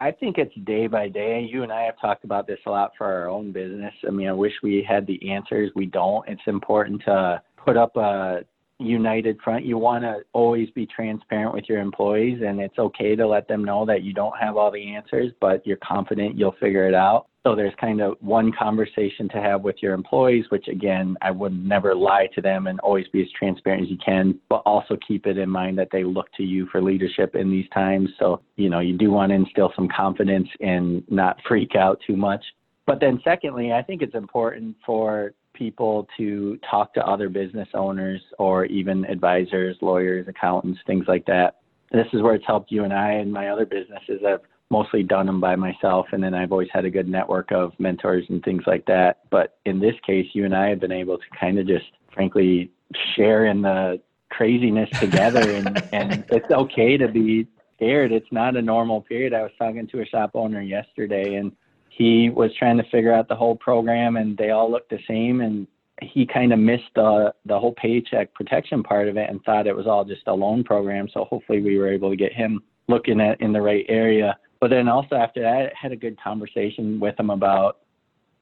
[0.00, 1.48] I think it's day by day.
[1.50, 3.94] You and I have talked about this a lot for our own business.
[4.06, 5.70] I mean, I wish we had the answers.
[5.74, 6.28] We don't.
[6.28, 8.40] It's important to put up a
[8.78, 9.64] united front.
[9.64, 13.64] You want to always be transparent with your employees, and it's okay to let them
[13.64, 17.26] know that you don't have all the answers, but you're confident you'll figure it out.
[17.46, 21.52] So there's kind of one conversation to have with your employees, which again, I would
[21.52, 25.26] never lie to them and always be as transparent as you can, but also keep
[25.26, 28.10] it in mind that they look to you for leadership in these times.
[28.18, 32.16] So, you know, you do want to instill some confidence and not freak out too
[32.16, 32.44] much.
[32.84, 38.20] But then, secondly, I think it's important for people to talk to other business owners
[38.38, 41.56] or even advisors, lawyers, accountants, things like that.
[41.92, 44.20] This is where it's helped you and I and my other businesses.
[44.26, 44.40] I've
[44.70, 48.24] mostly done them by myself, and then I've always had a good network of mentors
[48.28, 49.20] and things like that.
[49.30, 52.70] But in this case, you and I have been able to kind of just, frankly,
[53.14, 58.12] share in the craziness together, and, and it's okay to be scared.
[58.12, 59.34] It's not a normal period.
[59.34, 61.52] I was talking to a shop owner yesterday, and
[61.96, 65.40] he was trying to figure out the whole program and they all looked the same
[65.40, 65.66] and
[66.02, 69.74] he kind of missed the the whole paycheck protection part of it and thought it
[69.74, 71.08] was all just a loan program.
[71.12, 74.36] So hopefully we were able to get him looking at in the right area.
[74.60, 77.78] But then also after that I had a good conversation with him about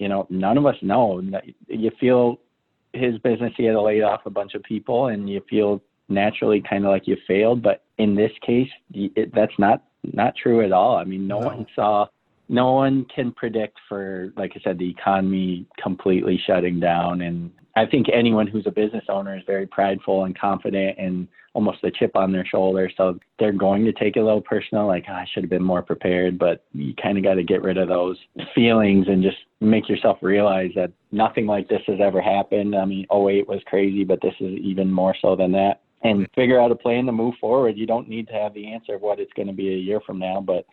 [0.00, 1.22] you know none of us know
[1.68, 2.40] you feel
[2.92, 6.60] his business he had to lay off a bunch of people and you feel naturally
[6.68, 7.62] kind of like you failed.
[7.62, 10.96] But in this case it, that's not not true at all.
[10.96, 11.46] I mean no, no.
[11.46, 12.06] one saw
[12.54, 17.22] no one can predict for, like I said, the economy completely shutting down.
[17.22, 21.82] And I think anyone who's a business owner is very prideful and confident and almost
[21.82, 22.88] a chip on their shoulder.
[22.96, 25.64] So they're going to take it a little personal, like, oh, I should have been
[25.64, 26.38] more prepared.
[26.38, 28.16] But you kind of got to get rid of those
[28.54, 32.76] feelings and just make yourself realize that nothing like this has ever happened.
[32.76, 35.80] I mean, 08 was crazy, but this is even more so than that.
[36.02, 37.76] And figure out a plan to move forward.
[37.76, 40.00] You don't need to have the answer of what it's going to be a year
[40.06, 40.66] from now, but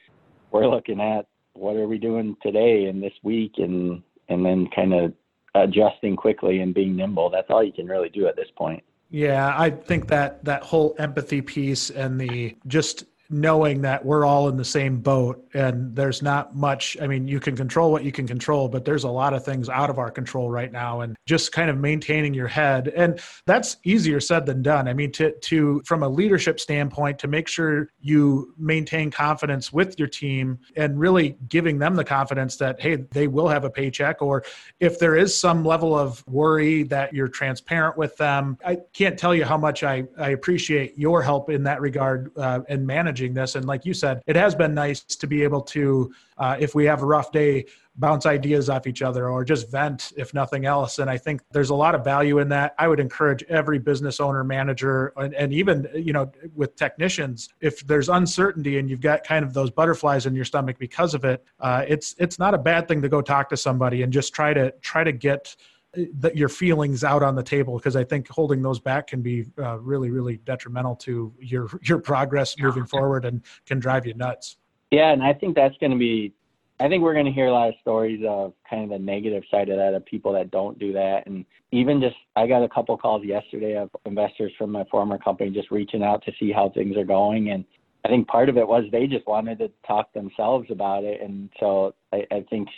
[0.52, 4.94] we're looking at what are we doing today and this week and and then kind
[4.94, 5.14] of
[5.56, 7.30] adjusting quickly and being nimble.
[7.30, 8.84] That's all you can really do at this point.
[9.10, 14.50] Yeah, I think that that whole empathy piece and the just knowing that we're all
[14.50, 18.12] in the same boat and there's not much i mean you can control what you
[18.12, 21.16] can control but there's a lot of things out of our control right now and
[21.26, 22.90] just kind of maintaining your head.
[22.90, 24.88] And that's easier said than done.
[24.88, 29.98] I mean to to from a leadership standpoint to make sure you maintain confidence with
[30.00, 34.22] your team and really giving them the confidence that hey they will have a paycheck
[34.22, 34.44] or
[34.80, 39.34] if there is some level of worry that you're transparent with them i can't tell
[39.36, 43.34] you how much i i appreciate your help in that regard uh, and managing managing
[43.34, 43.56] this.
[43.56, 46.86] And like you said, it has been nice to be able to, uh, if we
[46.86, 47.66] have a rough day,
[47.98, 51.00] bounce ideas off each other or just vent, if nothing else.
[51.00, 52.74] And I think there's a lot of value in that.
[52.80, 57.86] I would encourage every business owner, manager, and, and even you know with technicians, if
[57.86, 61.44] there's uncertainty and you've got kind of those butterflies in your stomach because of it,
[61.60, 64.54] uh, it's it's not a bad thing to go talk to somebody and just try
[64.54, 65.56] to try to get
[65.94, 69.46] that your feelings out on the table because I think holding those back can be
[69.58, 74.58] uh, really, really detrimental to your your progress moving forward and can drive you nuts.
[74.92, 76.34] Yeah, and I think that's going to be.
[76.80, 79.44] I think we're going to hear a lot of stories of kind of the negative
[79.52, 82.70] side of that of people that don't do that, and even just I got a
[82.70, 86.70] couple calls yesterday of investors from my former company just reaching out to see how
[86.70, 87.66] things are going, and
[88.06, 91.50] I think part of it was they just wanted to talk themselves about it, and
[91.60, 92.70] so I, I think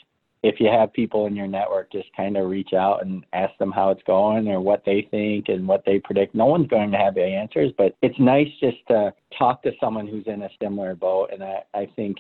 [0.44, 3.72] if you have people in your network, just kind of reach out and ask them
[3.72, 6.36] how it's going or what they think and what they predict.
[6.36, 10.06] No one's going to have the answers, but it's nice just to talk to someone
[10.06, 11.30] who's in a similar boat.
[11.32, 12.18] And I, I think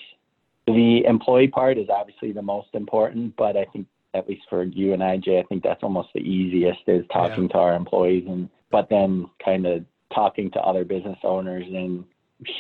[0.66, 4.94] the employee part is obviously the most important, but I think at least for you
[4.94, 7.50] and I, Jay, I think that's almost the easiest is talking yeah.
[7.50, 9.84] to our employees and but then kind of
[10.14, 12.06] talking to other business owners and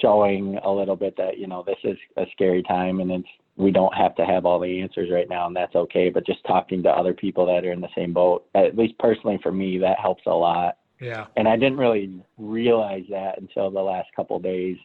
[0.01, 3.71] showing a little bit that you know this is a scary time and it's we
[3.71, 6.81] don't have to have all the answers right now and that's okay but just talking
[6.83, 9.99] to other people that are in the same boat at least personally for me that
[9.99, 10.77] helps a lot.
[10.99, 11.25] Yeah.
[11.35, 14.77] And i didn't really realize that until the last couple of days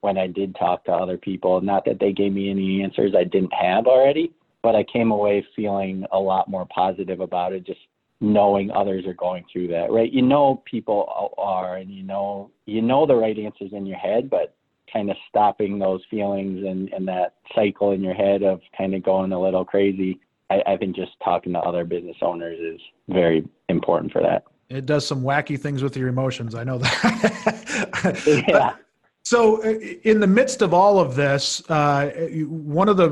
[0.00, 1.60] when i did talk to other people.
[1.60, 4.32] Not that they gave me any answers i didn't have already
[4.62, 7.80] but i came away feeling a lot more positive about it just
[8.20, 10.12] knowing others are going through that, right?
[10.12, 14.30] You know people are, and you know you know the right answers in your head,
[14.30, 14.54] but
[14.94, 19.02] kind of stopping those feelings and, and that cycle in your head of kind of
[19.02, 20.20] going a little crazy.
[20.50, 24.44] I, I think just talking to other business owners is very important for that.
[24.70, 26.54] It does some wacky things with your emotions.
[26.54, 28.44] I know that.
[28.48, 28.76] yeah.
[29.26, 32.10] So, uh, in the midst of all of this, uh,
[32.46, 33.08] one of the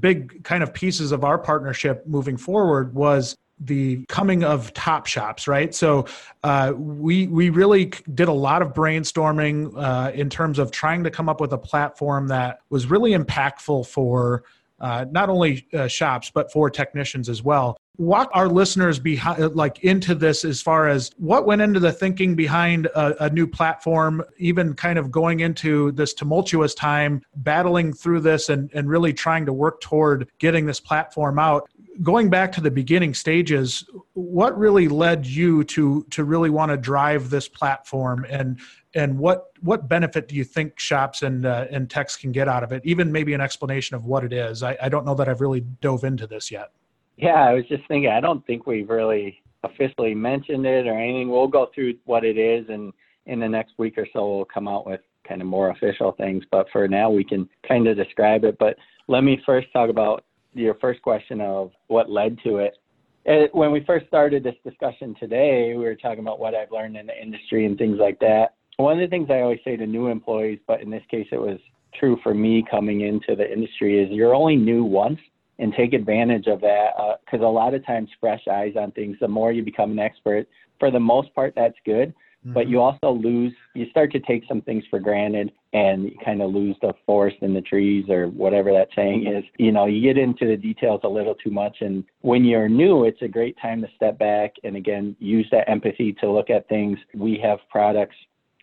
[0.00, 5.46] big kind of pieces of our partnership moving forward was the coming of top shops
[5.46, 5.74] right?
[5.74, 6.06] So
[6.42, 11.10] uh, we we really did a lot of brainstorming uh, in terms of trying to
[11.10, 14.44] come up with a platform that was really impactful for
[14.80, 17.76] uh, not only uh, shops but for technicians as well.
[17.98, 22.34] Walk our listeners behind like into this as far as what went into the thinking
[22.34, 28.20] behind a, a, new platform even kind of going into this tumultuous time battling through
[28.20, 31.68] this and, and really trying to work toward getting this platform out
[32.02, 36.76] going back to the beginning stages, what really led you to to really want to
[36.76, 38.60] drive this platform, and
[38.94, 42.62] and what what benefit do you think shops and uh, and techs can get out
[42.62, 42.82] of it?
[42.84, 44.62] Even maybe an explanation of what it is.
[44.62, 46.70] I, I don't know that I've really dove into this yet.
[47.16, 48.10] Yeah, I was just thinking.
[48.10, 51.28] I don't think we've really officially mentioned it or anything.
[51.28, 52.92] We'll go through what it is, and
[53.26, 56.44] in the next week or so, we'll come out with kind of more official things.
[56.50, 58.56] But for now, we can kind of describe it.
[58.58, 58.76] But
[59.06, 60.24] let me first talk about
[60.54, 62.76] your first question of what led to it.
[63.24, 63.54] it.
[63.54, 67.06] When we first started this discussion today, we were talking about what I've learned in
[67.06, 68.54] the industry and things like that.
[68.76, 71.40] One of the things I always say to new employees, but in this case it
[71.40, 71.58] was
[71.98, 75.18] true for me coming into the industry, is you're only new once
[75.58, 76.92] and take advantage of that
[77.24, 79.98] because uh, a lot of times fresh eyes on things, the more you become an
[79.98, 82.54] expert, for the most part, that's good Mm-hmm.
[82.54, 86.40] But you also lose, you start to take some things for granted and you kind
[86.40, 89.44] of lose the forest in the trees or whatever that saying is.
[89.58, 91.78] You know, you get into the details a little too much.
[91.80, 95.68] And when you're new, it's a great time to step back and again, use that
[95.68, 96.98] empathy to look at things.
[97.14, 98.16] We have products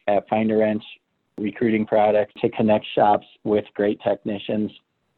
[0.07, 0.83] at Find a Wrench,
[1.37, 4.71] recruiting products to connect shops with great technicians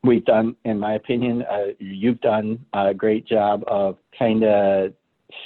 [0.03, 4.93] we've done, in my opinion, uh, you've done a great job of kind of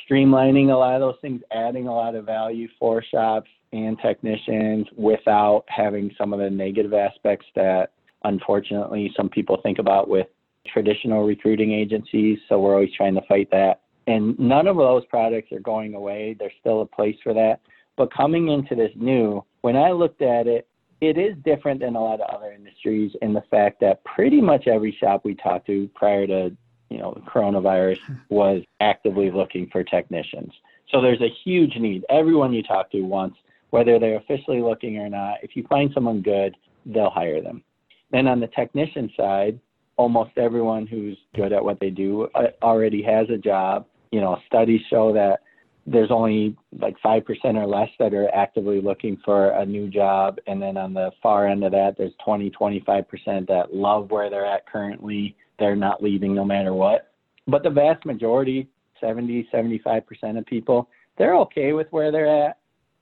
[0.10, 4.88] streamlining a lot of those things, adding a lot of value for shops and technicians
[4.96, 7.92] without having some of the negative aspects that
[8.24, 10.28] unfortunately some people think about with
[10.72, 12.40] traditional recruiting agencies.
[12.48, 13.82] So we're always trying to fight that.
[14.08, 16.36] And none of those products are going away.
[16.38, 17.60] There's still a place for that.
[17.96, 20.68] But coming into this new, when I looked at it,
[21.02, 24.68] it is different than a lot of other industries in the fact that pretty much
[24.68, 26.56] every shop we talked to prior to
[26.94, 27.98] you know the coronavirus
[28.30, 30.54] was actively looking for technicians.
[30.92, 32.06] So there's a huge need.
[32.10, 33.38] Everyone you talk to wants,
[33.72, 37.64] whether they're officially looking or not, if you find someone good, they'll hire them.
[38.12, 39.60] Then on the technician side,
[39.98, 43.88] almost everyone who's good at what they do uh, already has a job.
[44.12, 45.40] You know, studies show that
[45.86, 47.24] there's only like 5%
[47.56, 50.38] or less that are actively looking for a new job.
[50.48, 54.46] And then on the far end of that, there's 20, 25% that love where they're
[54.46, 55.36] at currently.
[55.60, 57.12] They're not leaving no matter what.
[57.48, 62.58] But the vast majority, 70, 75% of people, they're okay with where they're at,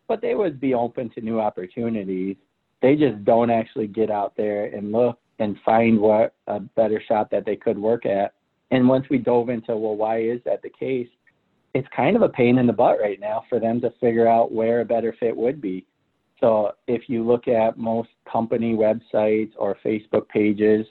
[0.08, 2.36] but they would be open to new opportunities.
[2.82, 7.30] They just don't actually get out there and look and find what a better shop
[7.32, 8.34] that they could work at.
[8.72, 11.08] And once we dove into, well, why is that the case?
[11.74, 14.52] it's kind of a pain in the butt right now for them to figure out
[14.52, 15.86] where a better fit would be.
[16.40, 20.86] So if you look at most company websites or Facebook pages,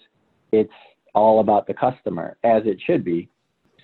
[0.53, 0.73] it's
[1.15, 3.29] all about the customer, as it should be.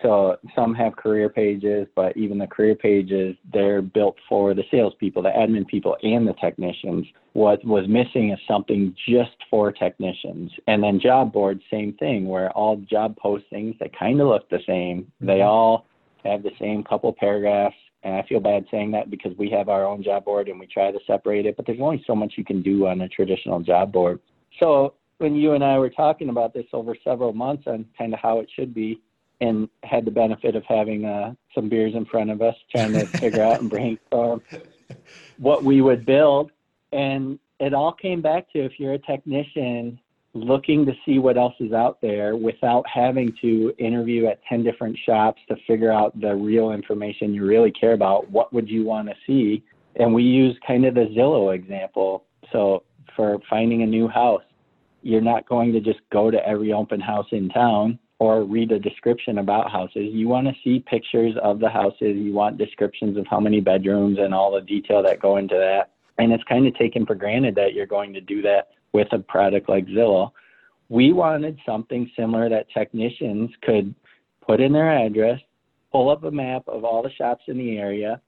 [0.03, 5.23] So some have career pages, but even the career pages, they're built for the salespeople,
[5.23, 7.07] the admin people, and the technicians.
[7.33, 10.51] What was missing is something just for technicians.
[10.67, 14.61] And then job boards, same thing, where all job postings, they kind of look the
[14.67, 15.11] same.
[15.21, 15.49] They mm-hmm.
[15.49, 15.87] all
[16.25, 17.77] have the same couple paragraphs.
[18.03, 20.67] And I feel bad saying that because we have our own job board and we
[20.67, 23.61] try to separate it, but there's only so much you can do on a traditional
[23.61, 24.21] job board.
[24.61, 28.21] So when you and I were talking about this over several months on kind of
[28.21, 29.01] how it should be,
[29.41, 33.07] and had the benefit of having uh, some beers in front of us, trying to
[33.07, 34.41] figure out and brainstorm
[35.39, 36.51] what we would build,
[36.93, 39.99] and it all came back to if you're a technician
[40.35, 44.97] looking to see what else is out there without having to interview at 10 different
[45.05, 48.31] shops to figure out the real information you really care about.
[48.31, 49.65] What would you want to see?
[49.97, 52.25] And we use kind of the Zillow example.
[52.53, 52.83] So
[53.15, 54.43] for finding a new house,
[55.07, 58.79] you're not going to just go to every open house in town or read a
[58.79, 60.09] description about houses.
[60.11, 62.16] You want to see pictures of the houses.
[62.16, 65.92] You want descriptions of how many bedrooms and all the detail that go into that.
[66.19, 69.21] And it's kind of taken for granted that you're going to do that with a
[69.21, 70.33] product like Zillow.
[70.88, 73.95] We wanted something similar that technicians could
[74.45, 75.38] put in their address,
[75.92, 78.21] pull up a map of all the shops in the area,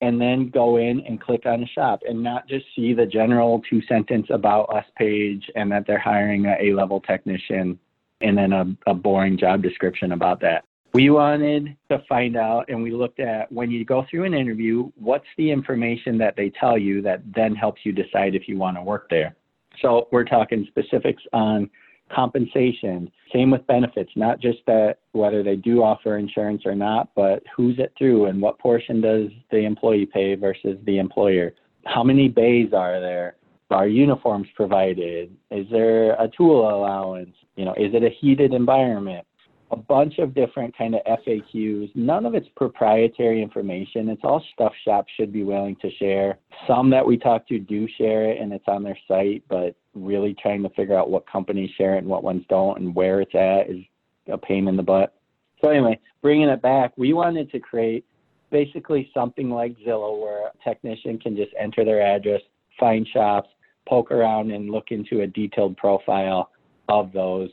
[0.00, 3.60] and then go in and click on a shop and not just see the general
[3.68, 7.78] two sentence about us page and that they're hiring a A level technician
[8.20, 10.64] and then a, a boring job description about that.
[10.92, 14.90] We wanted to find out and we looked at when you go through an interview,
[14.96, 18.76] what's the information that they tell you that then helps you decide if you want
[18.76, 19.36] to work there.
[19.82, 21.70] So we're talking specifics on
[22.14, 23.10] compensation.
[23.32, 27.78] Same with benefits, not just that whether they do offer insurance or not, but who's
[27.78, 31.54] it through and what portion does the employee pay versus the employer.
[31.86, 33.36] How many bays are there?
[33.70, 35.36] Are uniforms provided?
[35.52, 37.34] Is there a tool allowance?
[37.56, 39.24] You know, is it a heated environment?
[39.70, 41.94] A bunch of different kind of FAQs.
[41.94, 44.08] None of it's proprietary information.
[44.08, 46.38] It's all stuff shops should be willing to share.
[46.66, 50.34] Some that we talk to do share it and it's on their site, but really
[50.40, 53.34] trying to figure out what companies share it and what ones don't and where it's
[53.34, 53.82] at is
[54.30, 55.14] a pain in the butt.
[55.60, 58.04] So anyway, bringing it back, we wanted to create
[58.50, 62.40] basically something like Zillow where a technician can just enter their address,
[62.78, 63.48] find shops,
[63.88, 66.50] poke around and look into a detailed profile
[66.88, 67.50] of those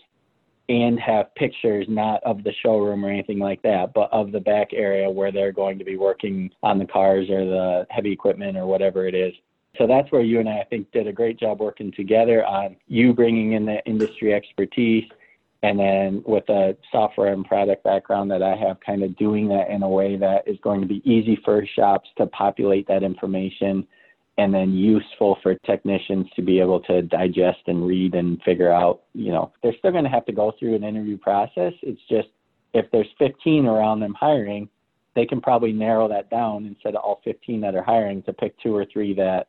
[0.69, 4.73] and have pictures not of the showroom or anything like that, but of the back
[4.73, 8.65] area where they're going to be working on the cars or the heavy equipment or
[8.65, 9.33] whatever it is.
[9.77, 12.75] So that's where you and I, I think, did a great job working together on
[12.87, 15.05] you bringing in the industry expertise
[15.63, 19.69] and then with a software and product background that I have, kind of doing that
[19.69, 23.87] in a way that is going to be easy for shops to populate that information
[24.37, 29.01] and then useful for technicians to be able to digest and read and figure out,
[29.13, 31.73] you know, they're still going to have to go through an interview process.
[31.81, 32.27] It's just
[32.73, 34.69] if there's 15 around them hiring,
[35.15, 38.55] they can probably narrow that down instead of all 15 that are hiring to pick
[38.59, 39.47] two or three that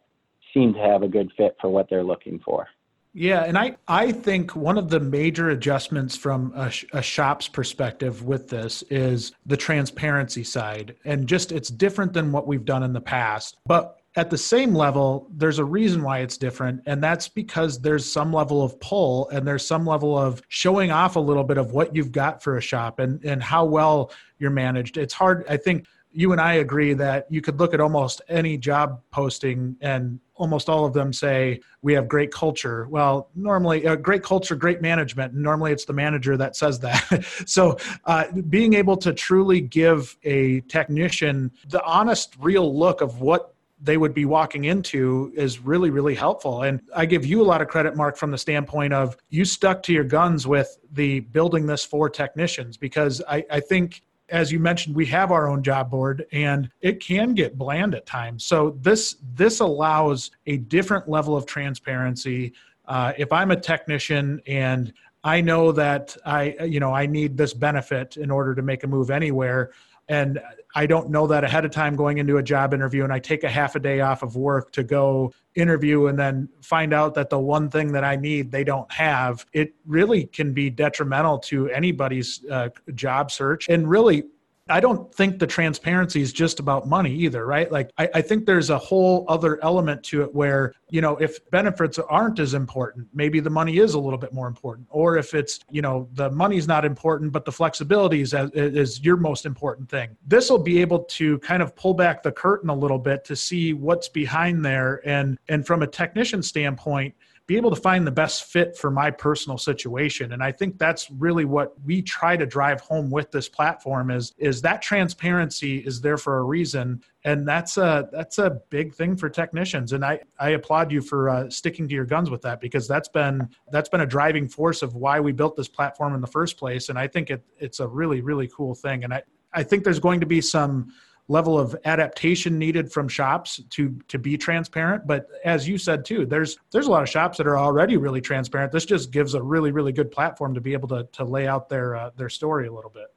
[0.55, 2.66] seem to have a good fit for what they're looking for.
[3.12, 8.22] Yeah, and I, I think one of the major adjustments from a, a, shop's perspective
[8.22, 10.95] with this is the transparency side.
[11.05, 13.57] And just it's different than what we've done in the past.
[13.66, 16.83] But at the same level, there's a reason why it's different.
[16.87, 21.14] And that's because there's some level of pull and there's some level of showing off
[21.14, 24.11] a little bit of what you've got for a shop and, and how well
[24.41, 24.97] you're managed.
[24.97, 25.45] It's hard.
[25.49, 29.77] I think you and I agree that you could look at almost any job posting
[29.81, 32.89] and almost all of them say we have great culture.
[32.91, 35.33] Well, normally uh, great culture, great management.
[35.33, 37.25] Normally it's the manager that says that.
[37.47, 43.55] so uh, being able to truly give a technician the honest, real look of what
[43.81, 47.62] they would be walking into is really really helpful and i give you a lot
[47.62, 51.66] of credit mark from the standpoint of you stuck to your guns with the building
[51.66, 55.91] this for technicians because i, I think as you mentioned, we have our own job
[55.91, 58.45] board and it can get bland at times.
[58.45, 62.53] So this this allows a different level of transparency.
[62.87, 64.93] Uh, if I'm a technician and
[65.24, 68.87] I know that I you know I need this benefit in order to make a
[68.87, 69.72] move anywhere,
[70.09, 70.41] and
[70.75, 73.43] I don't know that ahead of time going into a job interview and I take
[73.43, 77.31] a half a day off of work to go interview and then find out that
[77.31, 81.69] the one thing that I need they don't have, it really can be detrimental to
[81.71, 83.69] anybody's uh, job search.
[83.69, 84.25] And really,
[84.69, 87.71] I don't think the transparency is just about money either, right?
[87.71, 91.39] Like, I, I, think there's a whole other element to it where, you know, if
[91.51, 94.87] benefits aren't as important, maybe the money is a little bit more important.
[94.91, 99.16] Or if it's, you know, the money's not important, but the flexibility is, is your
[99.16, 100.16] most important thing.
[100.27, 103.37] This will be able to kind of pull back the curtain a little bit to
[103.37, 105.01] see what's behind there.
[105.07, 107.14] And, and from a technician standpoint,
[107.49, 110.32] be able to find the best fit for my personal situation.
[110.32, 114.34] And i think that's really what we try to drive home with this platform is
[114.38, 117.03] is that transparency is there for a reason.
[117.24, 119.94] And that's a that's a big thing for technicians.
[119.94, 123.09] And i i applaud you for uh, sticking to your guns with that because that's
[123.09, 126.59] been that's been a driving force of why we built this platform in the first
[126.59, 126.90] place.
[126.90, 129.05] And i think it it's a really really cool thing.
[129.05, 129.22] And i
[129.55, 130.92] i think there's going to be some
[131.29, 135.07] level of adaptation needed from shops to to be transparent.
[135.07, 138.20] But as you said too there's there's a lot of shops that are already really
[138.20, 138.72] transparent.
[138.72, 141.68] This just gives a really really good platform to be able to to lay out
[141.68, 143.14] their uh, their story a little bit.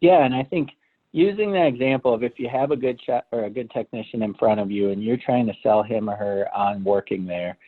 [0.00, 0.70] Yeah and i think
[1.12, 4.32] using that example of if you have a good shop or a good technician in
[4.34, 7.58] front of you and you're trying to sell him or her on working there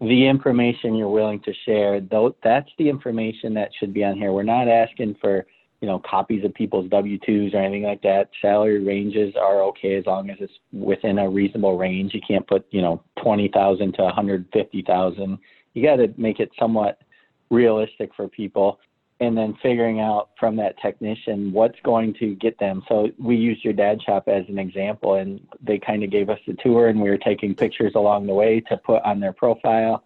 [0.00, 4.32] the information you're willing to share though that's the information that should be on here.
[4.32, 5.46] We're not asking for
[5.80, 8.30] you know, copies of people's W-2s or anything like that.
[8.42, 12.14] Salary ranges are okay as long as it's within a reasonable range.
[12.14, 15.38] You can't put, you know, 20,000 to 150,000.
[15.74, 17.00] You got to make it somewhat
[17.50, 18.80] realistic for people.
[19.20, 22.84] And then figuring out from that technician what's going to get them.
[22.88, 26.38] So we used your dad shop as an example, and they kind of gave us
[26.46, 30.04] a tour, and we were taking pictures along the way to put on their profile.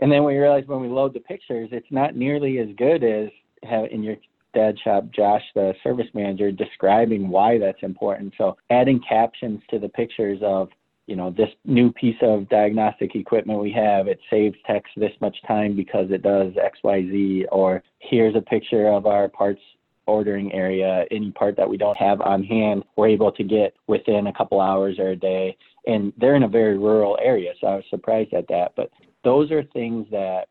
[0.00, 3.28] And then we realized when we load the pictures, it's not nearly as good as
[3.64, 4.16] have in your
[4.54, 8.34] dad shop, Josh, the service manager, describing why that's important.
[8.38, 10.68] So adding captions to the pictures of,
[11.06, 15.36] you know, this new piece of diagnostic equipment we have, it saves techs this much
[15.46, 19.60] time because it does XYZ, or here's a picture of our parts
[20.06, 24.26] ordering area, any part that we don't have on hand, we're able to get within
[24.26, 25.56] a couple hours or a day.
[25.86, 28.72] And they're in a very rural area, so I was surprised at that.
[28.76, 28.90] But
[29.22, 30.48] those are things that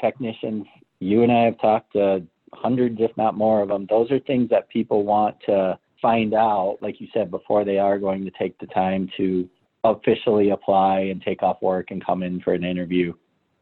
[0.00, 0.66] technicians,
[1.00, 2.22] you and I have talked to
[2.56, 3.86] hundreds, if not more of them.
[3.88, 7.98] Those are things that people want to find out, like you said, before they are
[7.98, 9.48] going to take the time to
[9.84, 13.12] officially apply and take off work and come in for an interview.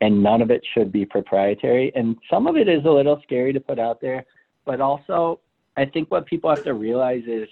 [0.00, 1.92] And none of it should be proprietary.
[1.94, 4.24] And some of it is a little scary to put out there,
[4.64, 5.40] but also
[5.76, 7.48] I think what people have to realize is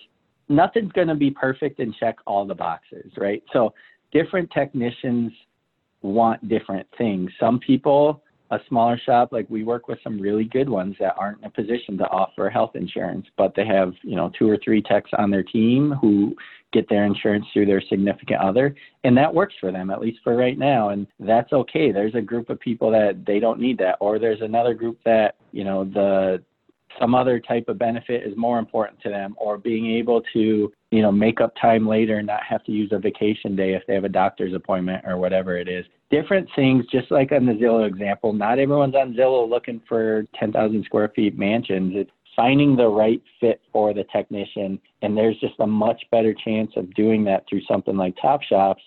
[0.48, 3.42] nothing's going to be perfect and check all the boxes, right?
[3.52, 3.74] So
[4.12, 5.32] different technicians
[6.02, 7.30] want different things.
[7.38, 8.22] Some people
[8.52, 11.50] a smaller shop, like we work with some really good ones that aren't in a
[11.50, 15.30] position to offer health insurance, but they have, you know, two or three techs on
[15.30, 16.36] their team who
[16.70, 18.74] get their insurance through their significant other.
[19.04, 20.90] And that works for them, at least for right now.
[20.90, 21.92] And that's okay.
[21.92, 23.96] There's a group of people that they don't need that.
[24.00, 26.42] Or there's another group that, you know, the
[27.00, 31.02] some other type of benefit is more important to them or being able to you
[31.02, 33.94] know make up time later and not have to use a vacation day if they
[33.94, 37.88] have a doctor's appointment or whatever it is different things, just like on the Zillow
[37.88, 38.34] example.
[38.34, 41.94] Not everyone's on Zillow looking for 10,000 square feet mansions.
[41.96, 46.70] It's finding the right fit for the technician, and there's just a much better chance
[46.76, 48.82] of doing that through something like Top Shops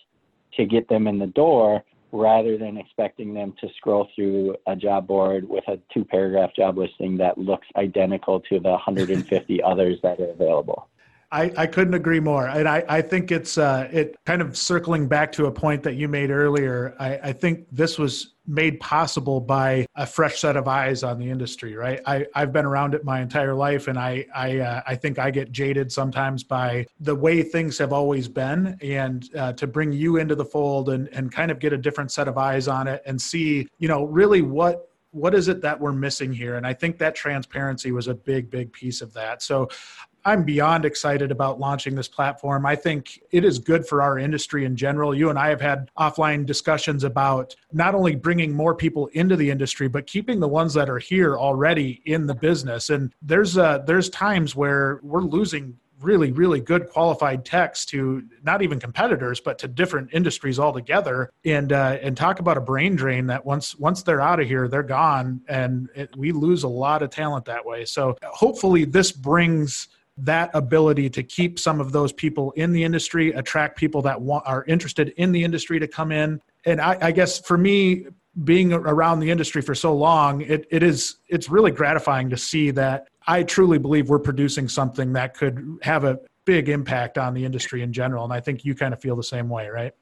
[0.56, 1.84] to get them in the door
[2.16, 6.78] rather than expecting them to scroll through a job board with a two paragraph job
[6.78, 10.88] listing that looks identical to the 150 others that are available.
[11.36, 12.48] I, I couldn't agree more.
[12.48, 15.96] And I, I think it's uh, it kind of circling back to a point that
[15.96, 16.96] you made earlier.
[16.98, 21.30] I, I think this was made possible by a fresh set of eyes on the
[21.30, 22.00] industry, right?
[22.06, 25.30] I, I've been around it my entire life, and I I, uh, I think I
[25.30, 30.16] get jaded sometimes by the way things have always been, and uh, to bring you
[30.16, 33.02] into the fold and and kind of get a different set of eyes on it
[33.06, 36.74] and see, you know, really what what is it that we're missing here and i
[36.74, 39.70] think that transparency was a big big piece of that so
[40.26, 42.66] I'm beyond excited about launching this platform.
[42.66, 45.14] I think it is good for our industry in general.
[45.14, 49.52] You and I have had offline discussions about not only bringing more people into the
[49.52, 52.90] industry, but keeping the ones that are here already in the business.
[52.90, 58.62] And there's uh, there's times where we're losing really really good qualified techs to not
[58.62, 63.26] even competitors but to different industries altogether and uh, and talk about a brain drain
[63.26, 67.02] that once once they're out of here they're gone and it, we lose a lot
[67.02, 72.14] of talent that way so hopefully this brings that ability to keep some of those
[72.14, 76.12] people in the industry, attract people that want, are interested in the industry to come
[76.12, 76.42] in.
[76.66, 78.08] And I, I guess for me,
[78.44, 82.72] being around the industry for so long, it, it is it's really gratifying to see
[82.72, 87.46] that I truly believe we're producing something that could have a big impact on the
[87.46, 88.24] industry in general.
[88.24, 89.94] And I think you kind of feel the same way, right?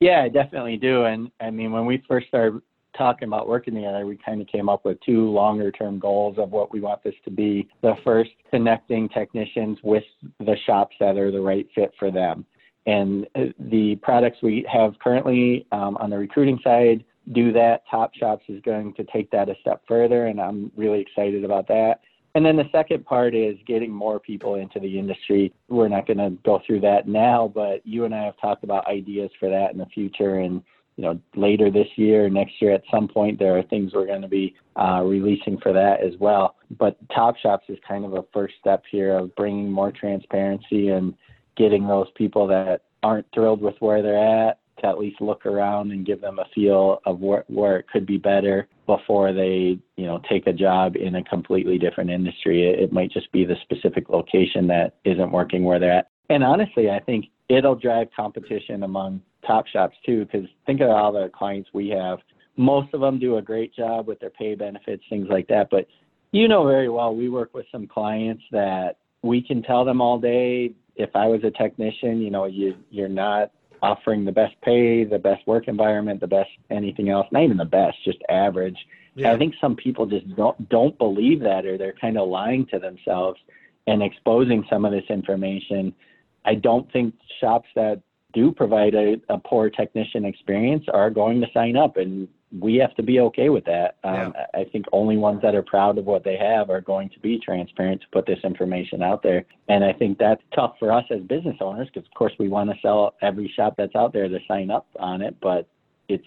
[0.00, 1.04] Yeah, I definitely do.
[1.04, 2.60] And I mean, when we first started
[2.96, 6.50] talking about working together, we kind of came up with two longer term goals of
[6.50, 7.68] what we want this to be.
[7.82, 10.04] The first, connecting technicians with
[10.38, 12.44] the shops that are the right fit for them.
[12.86, 17.82] And uh, the products we have currently um, on the recruiting side do that.
[17.88, 21.68] Top Shops is going to take that a step further, and I'm really excited about
[21.68, 22.00] that.
[22.34, 25.52] And then the second part is getting more people into the industry.
[25.68, 28.86] We're not going to go through that now, but you and I have talked about
[28.86, 30.38] ideas for that in the future.
[30.38, 30.62] And
[30.96, 34.22] you know, later this year, next year, at some point, there are things we're going
[34.22, 36.56] to be uh, releasing for that as well.
[36.78, 41.14] But Top Shops is kind of a first step here of bringing more transparency and
[41.56, 45.92] getting those people that aren't thrilled with where they're at to at least look around
[45.92, 50.06] and give them a feel of where, where it could be better before they, you
[50.06, 52.68] know, take a job in a completely different industry.
[52.68, 56.08] It, it might just be the specific location that isn't working where they're at.
[56.30, 61.12] And honestly, I think it'll drive competition among top shops too, because think of all
[61.12, 62.18] the clients we have.
[62.56, 65.68] Most of them do a great job with their pay benefits, things like that.
[65.70, 65.86] But
[66.32, 70.18] you know very well, we work with some clients that we can tell them all
[70.18, 70.72] day.
[70.96, 73.50] If I was a technician, you know, you you're not
[73.82, 77.64] offering the best pay, the best work environment, the best anything else, not even the
[77.64, 78.78] best, just average.
[79.14, 79.32] Yeah.
[79.32, 82.78] I think some people just don't don't believe that or they're kind of lying to
[82.78, 83.38] themselves
[83.86, 85.92] and exposing some of this information.
[86.44, 88.00] I don't think shops that
[88.32, 92.28] do provide a, a poor technician experience are going to sign up and
[92.60, 93.96] we have to be okay with that.
[94.04, 94.46] Um, yeah.
[94.54, 97.38] I think only ones that are proud of what they have are going to be
[97.38, 99.44] transparent to put this information out there.
[99.68, 102.70] And I think that's tough for us as business owners because, of course, we want
[102.70, 105.36] to sell every shop that's out there to sign up on it.
[105.40, 105.66] But
[106.08, 106.26] it's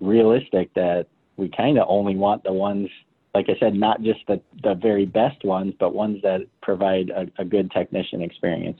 [0.00, 2.88] realistic that we kind of only want the ones,
[3.34, 7.26] like I said, not just the, the very best ones, but ones that provide a,
[7.40, 8.78] a good technician experience.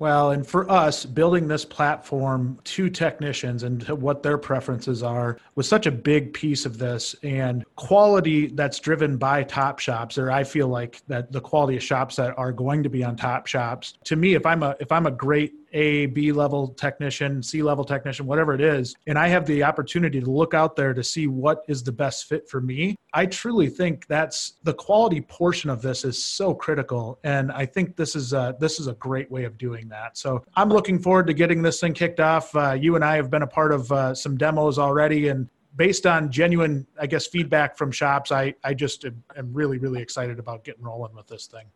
[0.00, 5.38] Well, and for us, building this platform to technicians and to what their preferences are
[5.56, 7.16] was such a big piece of this.
[7.24, 11.82] And quality that's driven by top shops, or I feel like that the quality of
[11.82, 13.94] shops that are going to be on top shops.
[14.04, 17.84] To me, if I'm a if I'm a great a, B level technician, C level
[17.84, 21.26] technician, whatever it is, and I have the opportunity to look out there to see
[21.26, 25.80] what is the best fit for me, I truly think that's the quality portion of
[25.80, 27.18] this is so critical.
[27.24, 30.18] And I think this is a, this is a great way of doing that.
[30.18, 32.54] So I'm looking forward to getting this thing kicked off.
[32.54, 36.06] Uh, you and I have been a part of uh, some demos already, and based
[36.06, 40.38] on genuine, I guess, feedback from shops, I, I just am, am really, really excited
[40.38, 41.66] about getting rolling with this thing.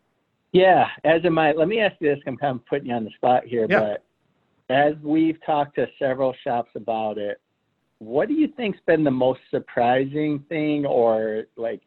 [0.53, 1.51] Yeah, as am I.
[1.51, 2.19] Let me ask you this.
[2.25, 3.79] I'm kind of putting you on the spot here, yeah.
[3.79, 4.05] but
[4.69, 7.41] as we've talked to several shops about it,
[7.97, 11.81] what do you think's been the most surprising thing or like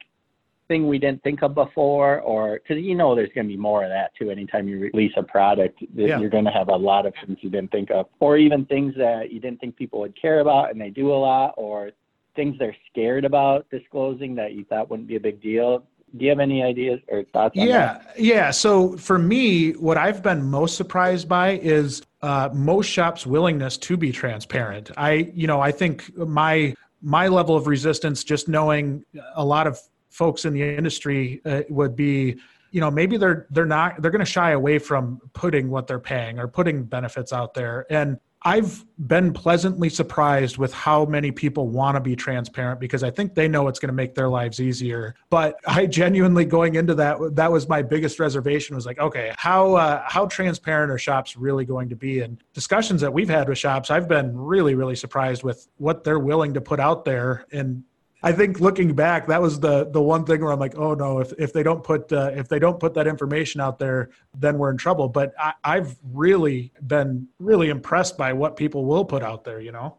[0.68, 3.84] thing we didn't think of before or because you know there's going to be more
[3.84, 6.18] of that too anytime you release a product yeah.
[6.18, 8.92] you're going to have a lot of things you didn't think of or even things
[8.96, 11.90] that you didn't think people would care about and they do a lot or
[12.34, 15.84] things they're scared about disclosing that you thought wouldn't be a big deal
[16.18, 18.18] do you have any ideas or thoughts yeah that?
[18.18, 23.76] yeah so for me what i've been most surprised by is uh, most shops willingness
[23.76, 24.90] to be transparent.
[24.96, 29.04] I you know i think my my level of resistance just knowing
[29.34, 32.36] a lot of folks in the industry uh, would be
[32.72, 36.00] you know maybe they're they're not they're going to shy away from putting what they're
[36.00, 37.86] paying or putting benefits out there.
[37.90, 43.10] And I've been pleasantly surprised with how many people want to be transparent because I
[43.10, 45.16] think they know it's going to make their lives easier.
[45.30, 49.74] But I genuinely going into that that was my biggest reservation was like, okay, how
[49.74, 52.20] uh, how transparent are shops really going to be?
[52.20, 56.20] And discussions that we've had with shops, I've been really really surprised with what they're
[56.20, 57.82] willing to put out there and
[58.22, 61.20] I think looking back, that was the the one thing where I'm like, oh no,
[61.20, 64.58] if if they don't put uh, if they don't put that information out there, then
[64.58, 65.08] we're in trouble.
[65.08, 69.60] But I, I've really been really impressed by what people will put out there.
[69.60, 69.98] You know.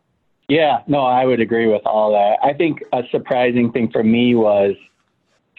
[0.49, 2.37] Yeah, no, I would agree with all that.
[2.41, 4.75] I think a surprising thing for me was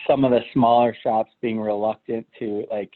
[0.06, 2.90] some of the smaller shops being reluctant to like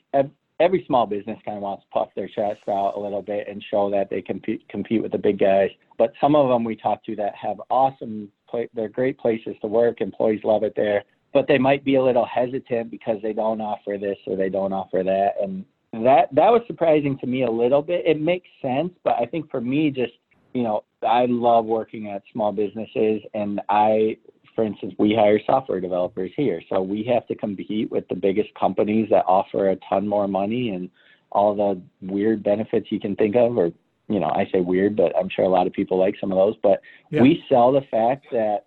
[0.63, 3.63] every small business kind of wants to puff their chest out a little bit and
[3.71, 5.71] show that they compete compete with the big guys.
[5.99, 8.31] But some of them we talk to that have awesome,
[8.75, 10.01] they're great places to work.
[10.01, 13.97] Employees love it there, but they might be a little hesitant because they don't offer
[14.01, 15.65] this or they don't offer that, and
[16.05, 18.07] that that was surprising to me a little bit.
[18.07, 20.15] It makes sense, but I think for me, just
[20.55, 24.17] you know, I love working at small businesses, and I
[24.55, 26.61] for instance, we hire software developers here.
[26.69, 30.71] So we have to compete with the biggest companies that offer a ton more money
[30.71, 30.91] and
[31.31, 33.71] all the weird benefits you can think of, or,
[34.09, 36.37] you know, I say weird, but I'm sure a lot of people like some of
[36.37, 36.55] those.
[36.63, 36.81] But
[37.11, 37.23] yeah.
[37.23, 38.67] we sell the fact that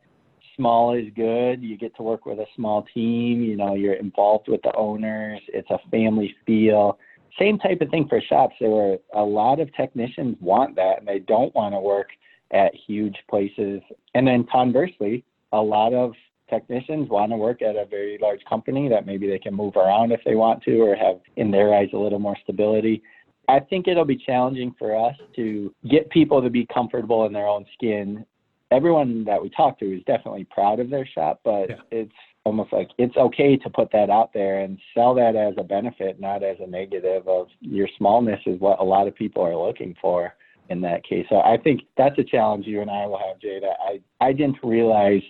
[0.56, 1.62] small is good.
[1.62, 5.42] You get to work with a small team, you know, you're involved with the owners,
[5.48, 6.98] it's a family feel.
[7.38, 8.56] Same type of thing for shops.
[8.60, 12.08] There were a lot of technicians want that and they don't want to work
[12.52, 13.82] at huge places.
[14.14, 16.14] And then conversely, a lot of
[16.50, 20.12] technicians want to work at a very large company that maybe they can move around
[20.12, 23.02] if they want to or have in their eyes a little more stability.
[23.48, 27.48] I think it'll be challenging for us to get people to be comfortable in their
[27.48, 28.26] own skin.
[28.72, 31.76] Everyone that we talk to is definitely proud of their shop, but yeah.
[31.92, 32.12] it's
[32.44, 36.20] almost like it's okay to put that out there and sell that as a benefit,
[36.20, 39.96] not as a negative of your smallness is what a lot of people are looking
[40.02, 40.34] for
[40.70, 41.26] in that case.
[41.30, 43.74] So I think that's a challenge you and I will have, Jada.
[43.84, 45.22] I, I didn't realize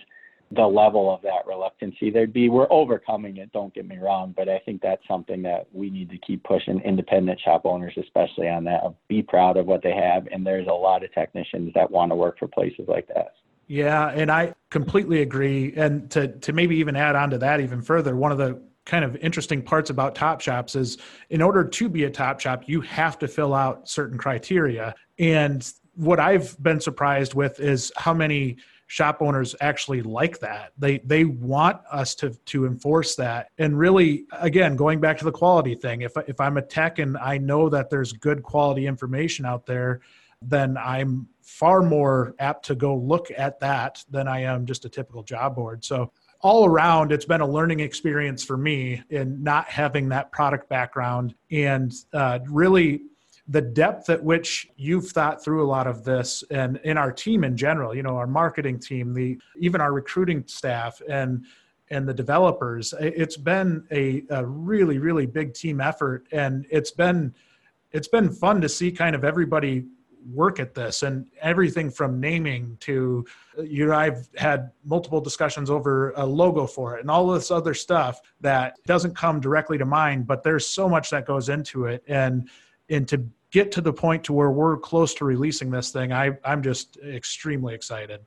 [0.52, 2.48] the level of that reluctancy there'd be.
[2.48, 6.08] We're overcoming it, don't get me wrong, but I think that's something that we need
[6.10, 8.82] to keep pushing independent shop owners, especially on that.
[9.08, 10.28] Be proud of what they have.
[10.30, 13.34] And there's a lot of technicians that want to work for places like that.
[13.66, 15.72] Yeah, and I completely agree.
[15.74, 19.04] And to to maybe even add on to that even further, one of the kind
[19.04, 20.96] of interesting parts about top shops is
[21.28, 25.72] in order to be a top shop you have to fill out certain criteria and
[25.94, 28.56] what i've been surprised with is how many
[28.86, 30.72] shop owners actually like that.
[30.78, 33.50] They they want us to to enforce that.
[33.58, 37.16] And really again going back to the quality thing if if i'm a tech and
[37.18, 40.00] i know that there's good quality information out there
[40.42, 44.88] then i'm far more apt to go look at that than i am just a
[44.88, 45.84] typical job board.
[45.84, 50.68] So all around, it's been a learning experience for me in not having that product
[50.68, 53.02] background and uh, really
[53.48, 57.44] the depth at which you've thought through a lot of this and in our team
[57.44, 61.44] in general you know our marketing team the even our recruiting staff and
[61.90, 66.26] and the developers it's been a, a really really big team effort.
[66.32, 67.34] And it's been
[67.92, 69.86] it's been fun to see kind of everybody
[70.34, 73.24] work at this and everything from naming to
[73.62, 77.72] you know i've had multiple discussions over a logo for it and all this other
[77.72, 82.02] stuff that doesn't come directly to mind but there's so much that goes into it.
[82.08, 82.48] And
[82.88, 86.30] and to get to the point to where we're close to releasing this thing i
[86.44, 88.20] i'm just extremely excited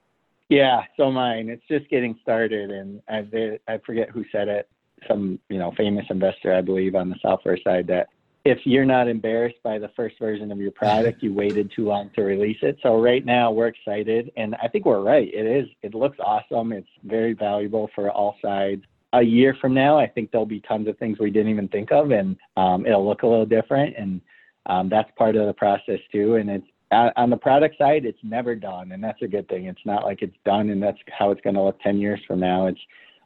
[0.49, 4.69] yeah so mine it's just getting started and i i forget who said it
[5.07, 8.09] some you know famous investor i believe on the software side that
[8.45, 12.09] if you're not embarrassed by the first version of your product, you waited too long
[12.15, 12.77] to release it.
[12.81, 15.27] So right now we're excited and I think we're right.
[15.31, 16.71] It is it looks awesome.
[16.71, 18.83] It's very valuable for all sides.
[19.13, 21.91] A year from now, I think there'll be tons of things we didn't even think
[21.91, 24.21] of and um, it'll look a little different and
[24.69, 26.35] um, that's part of the process too.
[26.35, 29.65] And it's on the product side, it's never done, and that's a good thing.
[29.65, 32.39] It's not like it's done and that's how it's going to look 10 years from
[32.39, 32.67] now.
[32.67, 32.79] It's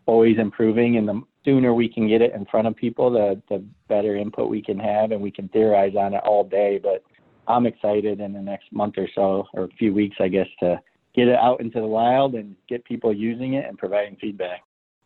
[0.06, 3.64] always improving, and the sooner we can get it in front of people, the the
[3.88, 6.80] better input we can have, and we can theorize on it all day.
[6.82, 7.04] But
[7.48, 10.80] I'm excited in the next month or so, or a few weeks, I guess, to
[11.16, 14.62] get it out into the wild and get people using it and providing feedback.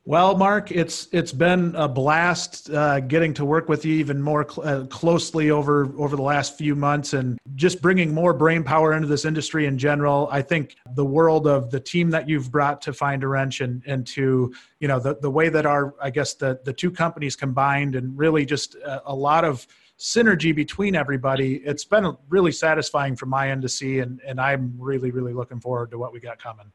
[0.08, 4.50] Well, Mark, it's it's been a blast uh, getting to work with you even more
[4.50, 8.94] cl- uh, closely over over the last few months, and just bringing more brain power
[8.94, 10.30] into this industry in general.
[10.32, 13.84] I think the world of the team that you've brought to Find a Wrench and
[13.86, 17.36] and to you know the the way that our I guess the the two companies
[17.36, 19.68] combined and really just a, a lot of
[20.00, 21.56] synergy between everybody.
[21.66, 25.60] It's been really satisfying from my end to see, and and I'm really really looking
[25.60, 26.72] forward to what we got coming.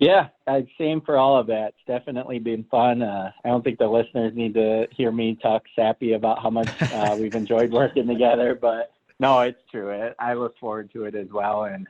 [0.00, 1.74] Yeah, uh, same for all of that.
[1.74, 3.02] It's definitely been fun.
[3.02, 6.70] Uh, I don't think the listeners need to hear me talk sappy about how much
[6.80, 10.10] uh, we've enjoyed working together, but no, it's true.
[10.18, 11.64] I look forward to it as well.
[11.64, 11.86] And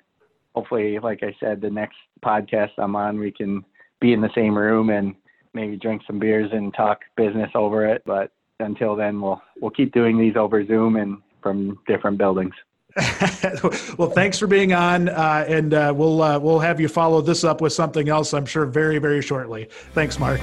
[0.57, 3.65] hopefully, like I said, the next podcast I'm on, we can
[4.01, 5.15] be in the same room and
[5.55, 8.03] maybe drink some beers and talk business over it.
[8.05, 12.55] But until then, we'll we'll keep doing these over Zoom and from different buildings.
[13.99, 17.45] well, thanks for being on, uh, and uh, we'll uh, we'll have you follow this
[17.45, 18.35] up with something else.
[18.35, 19.69] I'm sure very very shortly.
[19.95, 20.41] Thanks, Mark.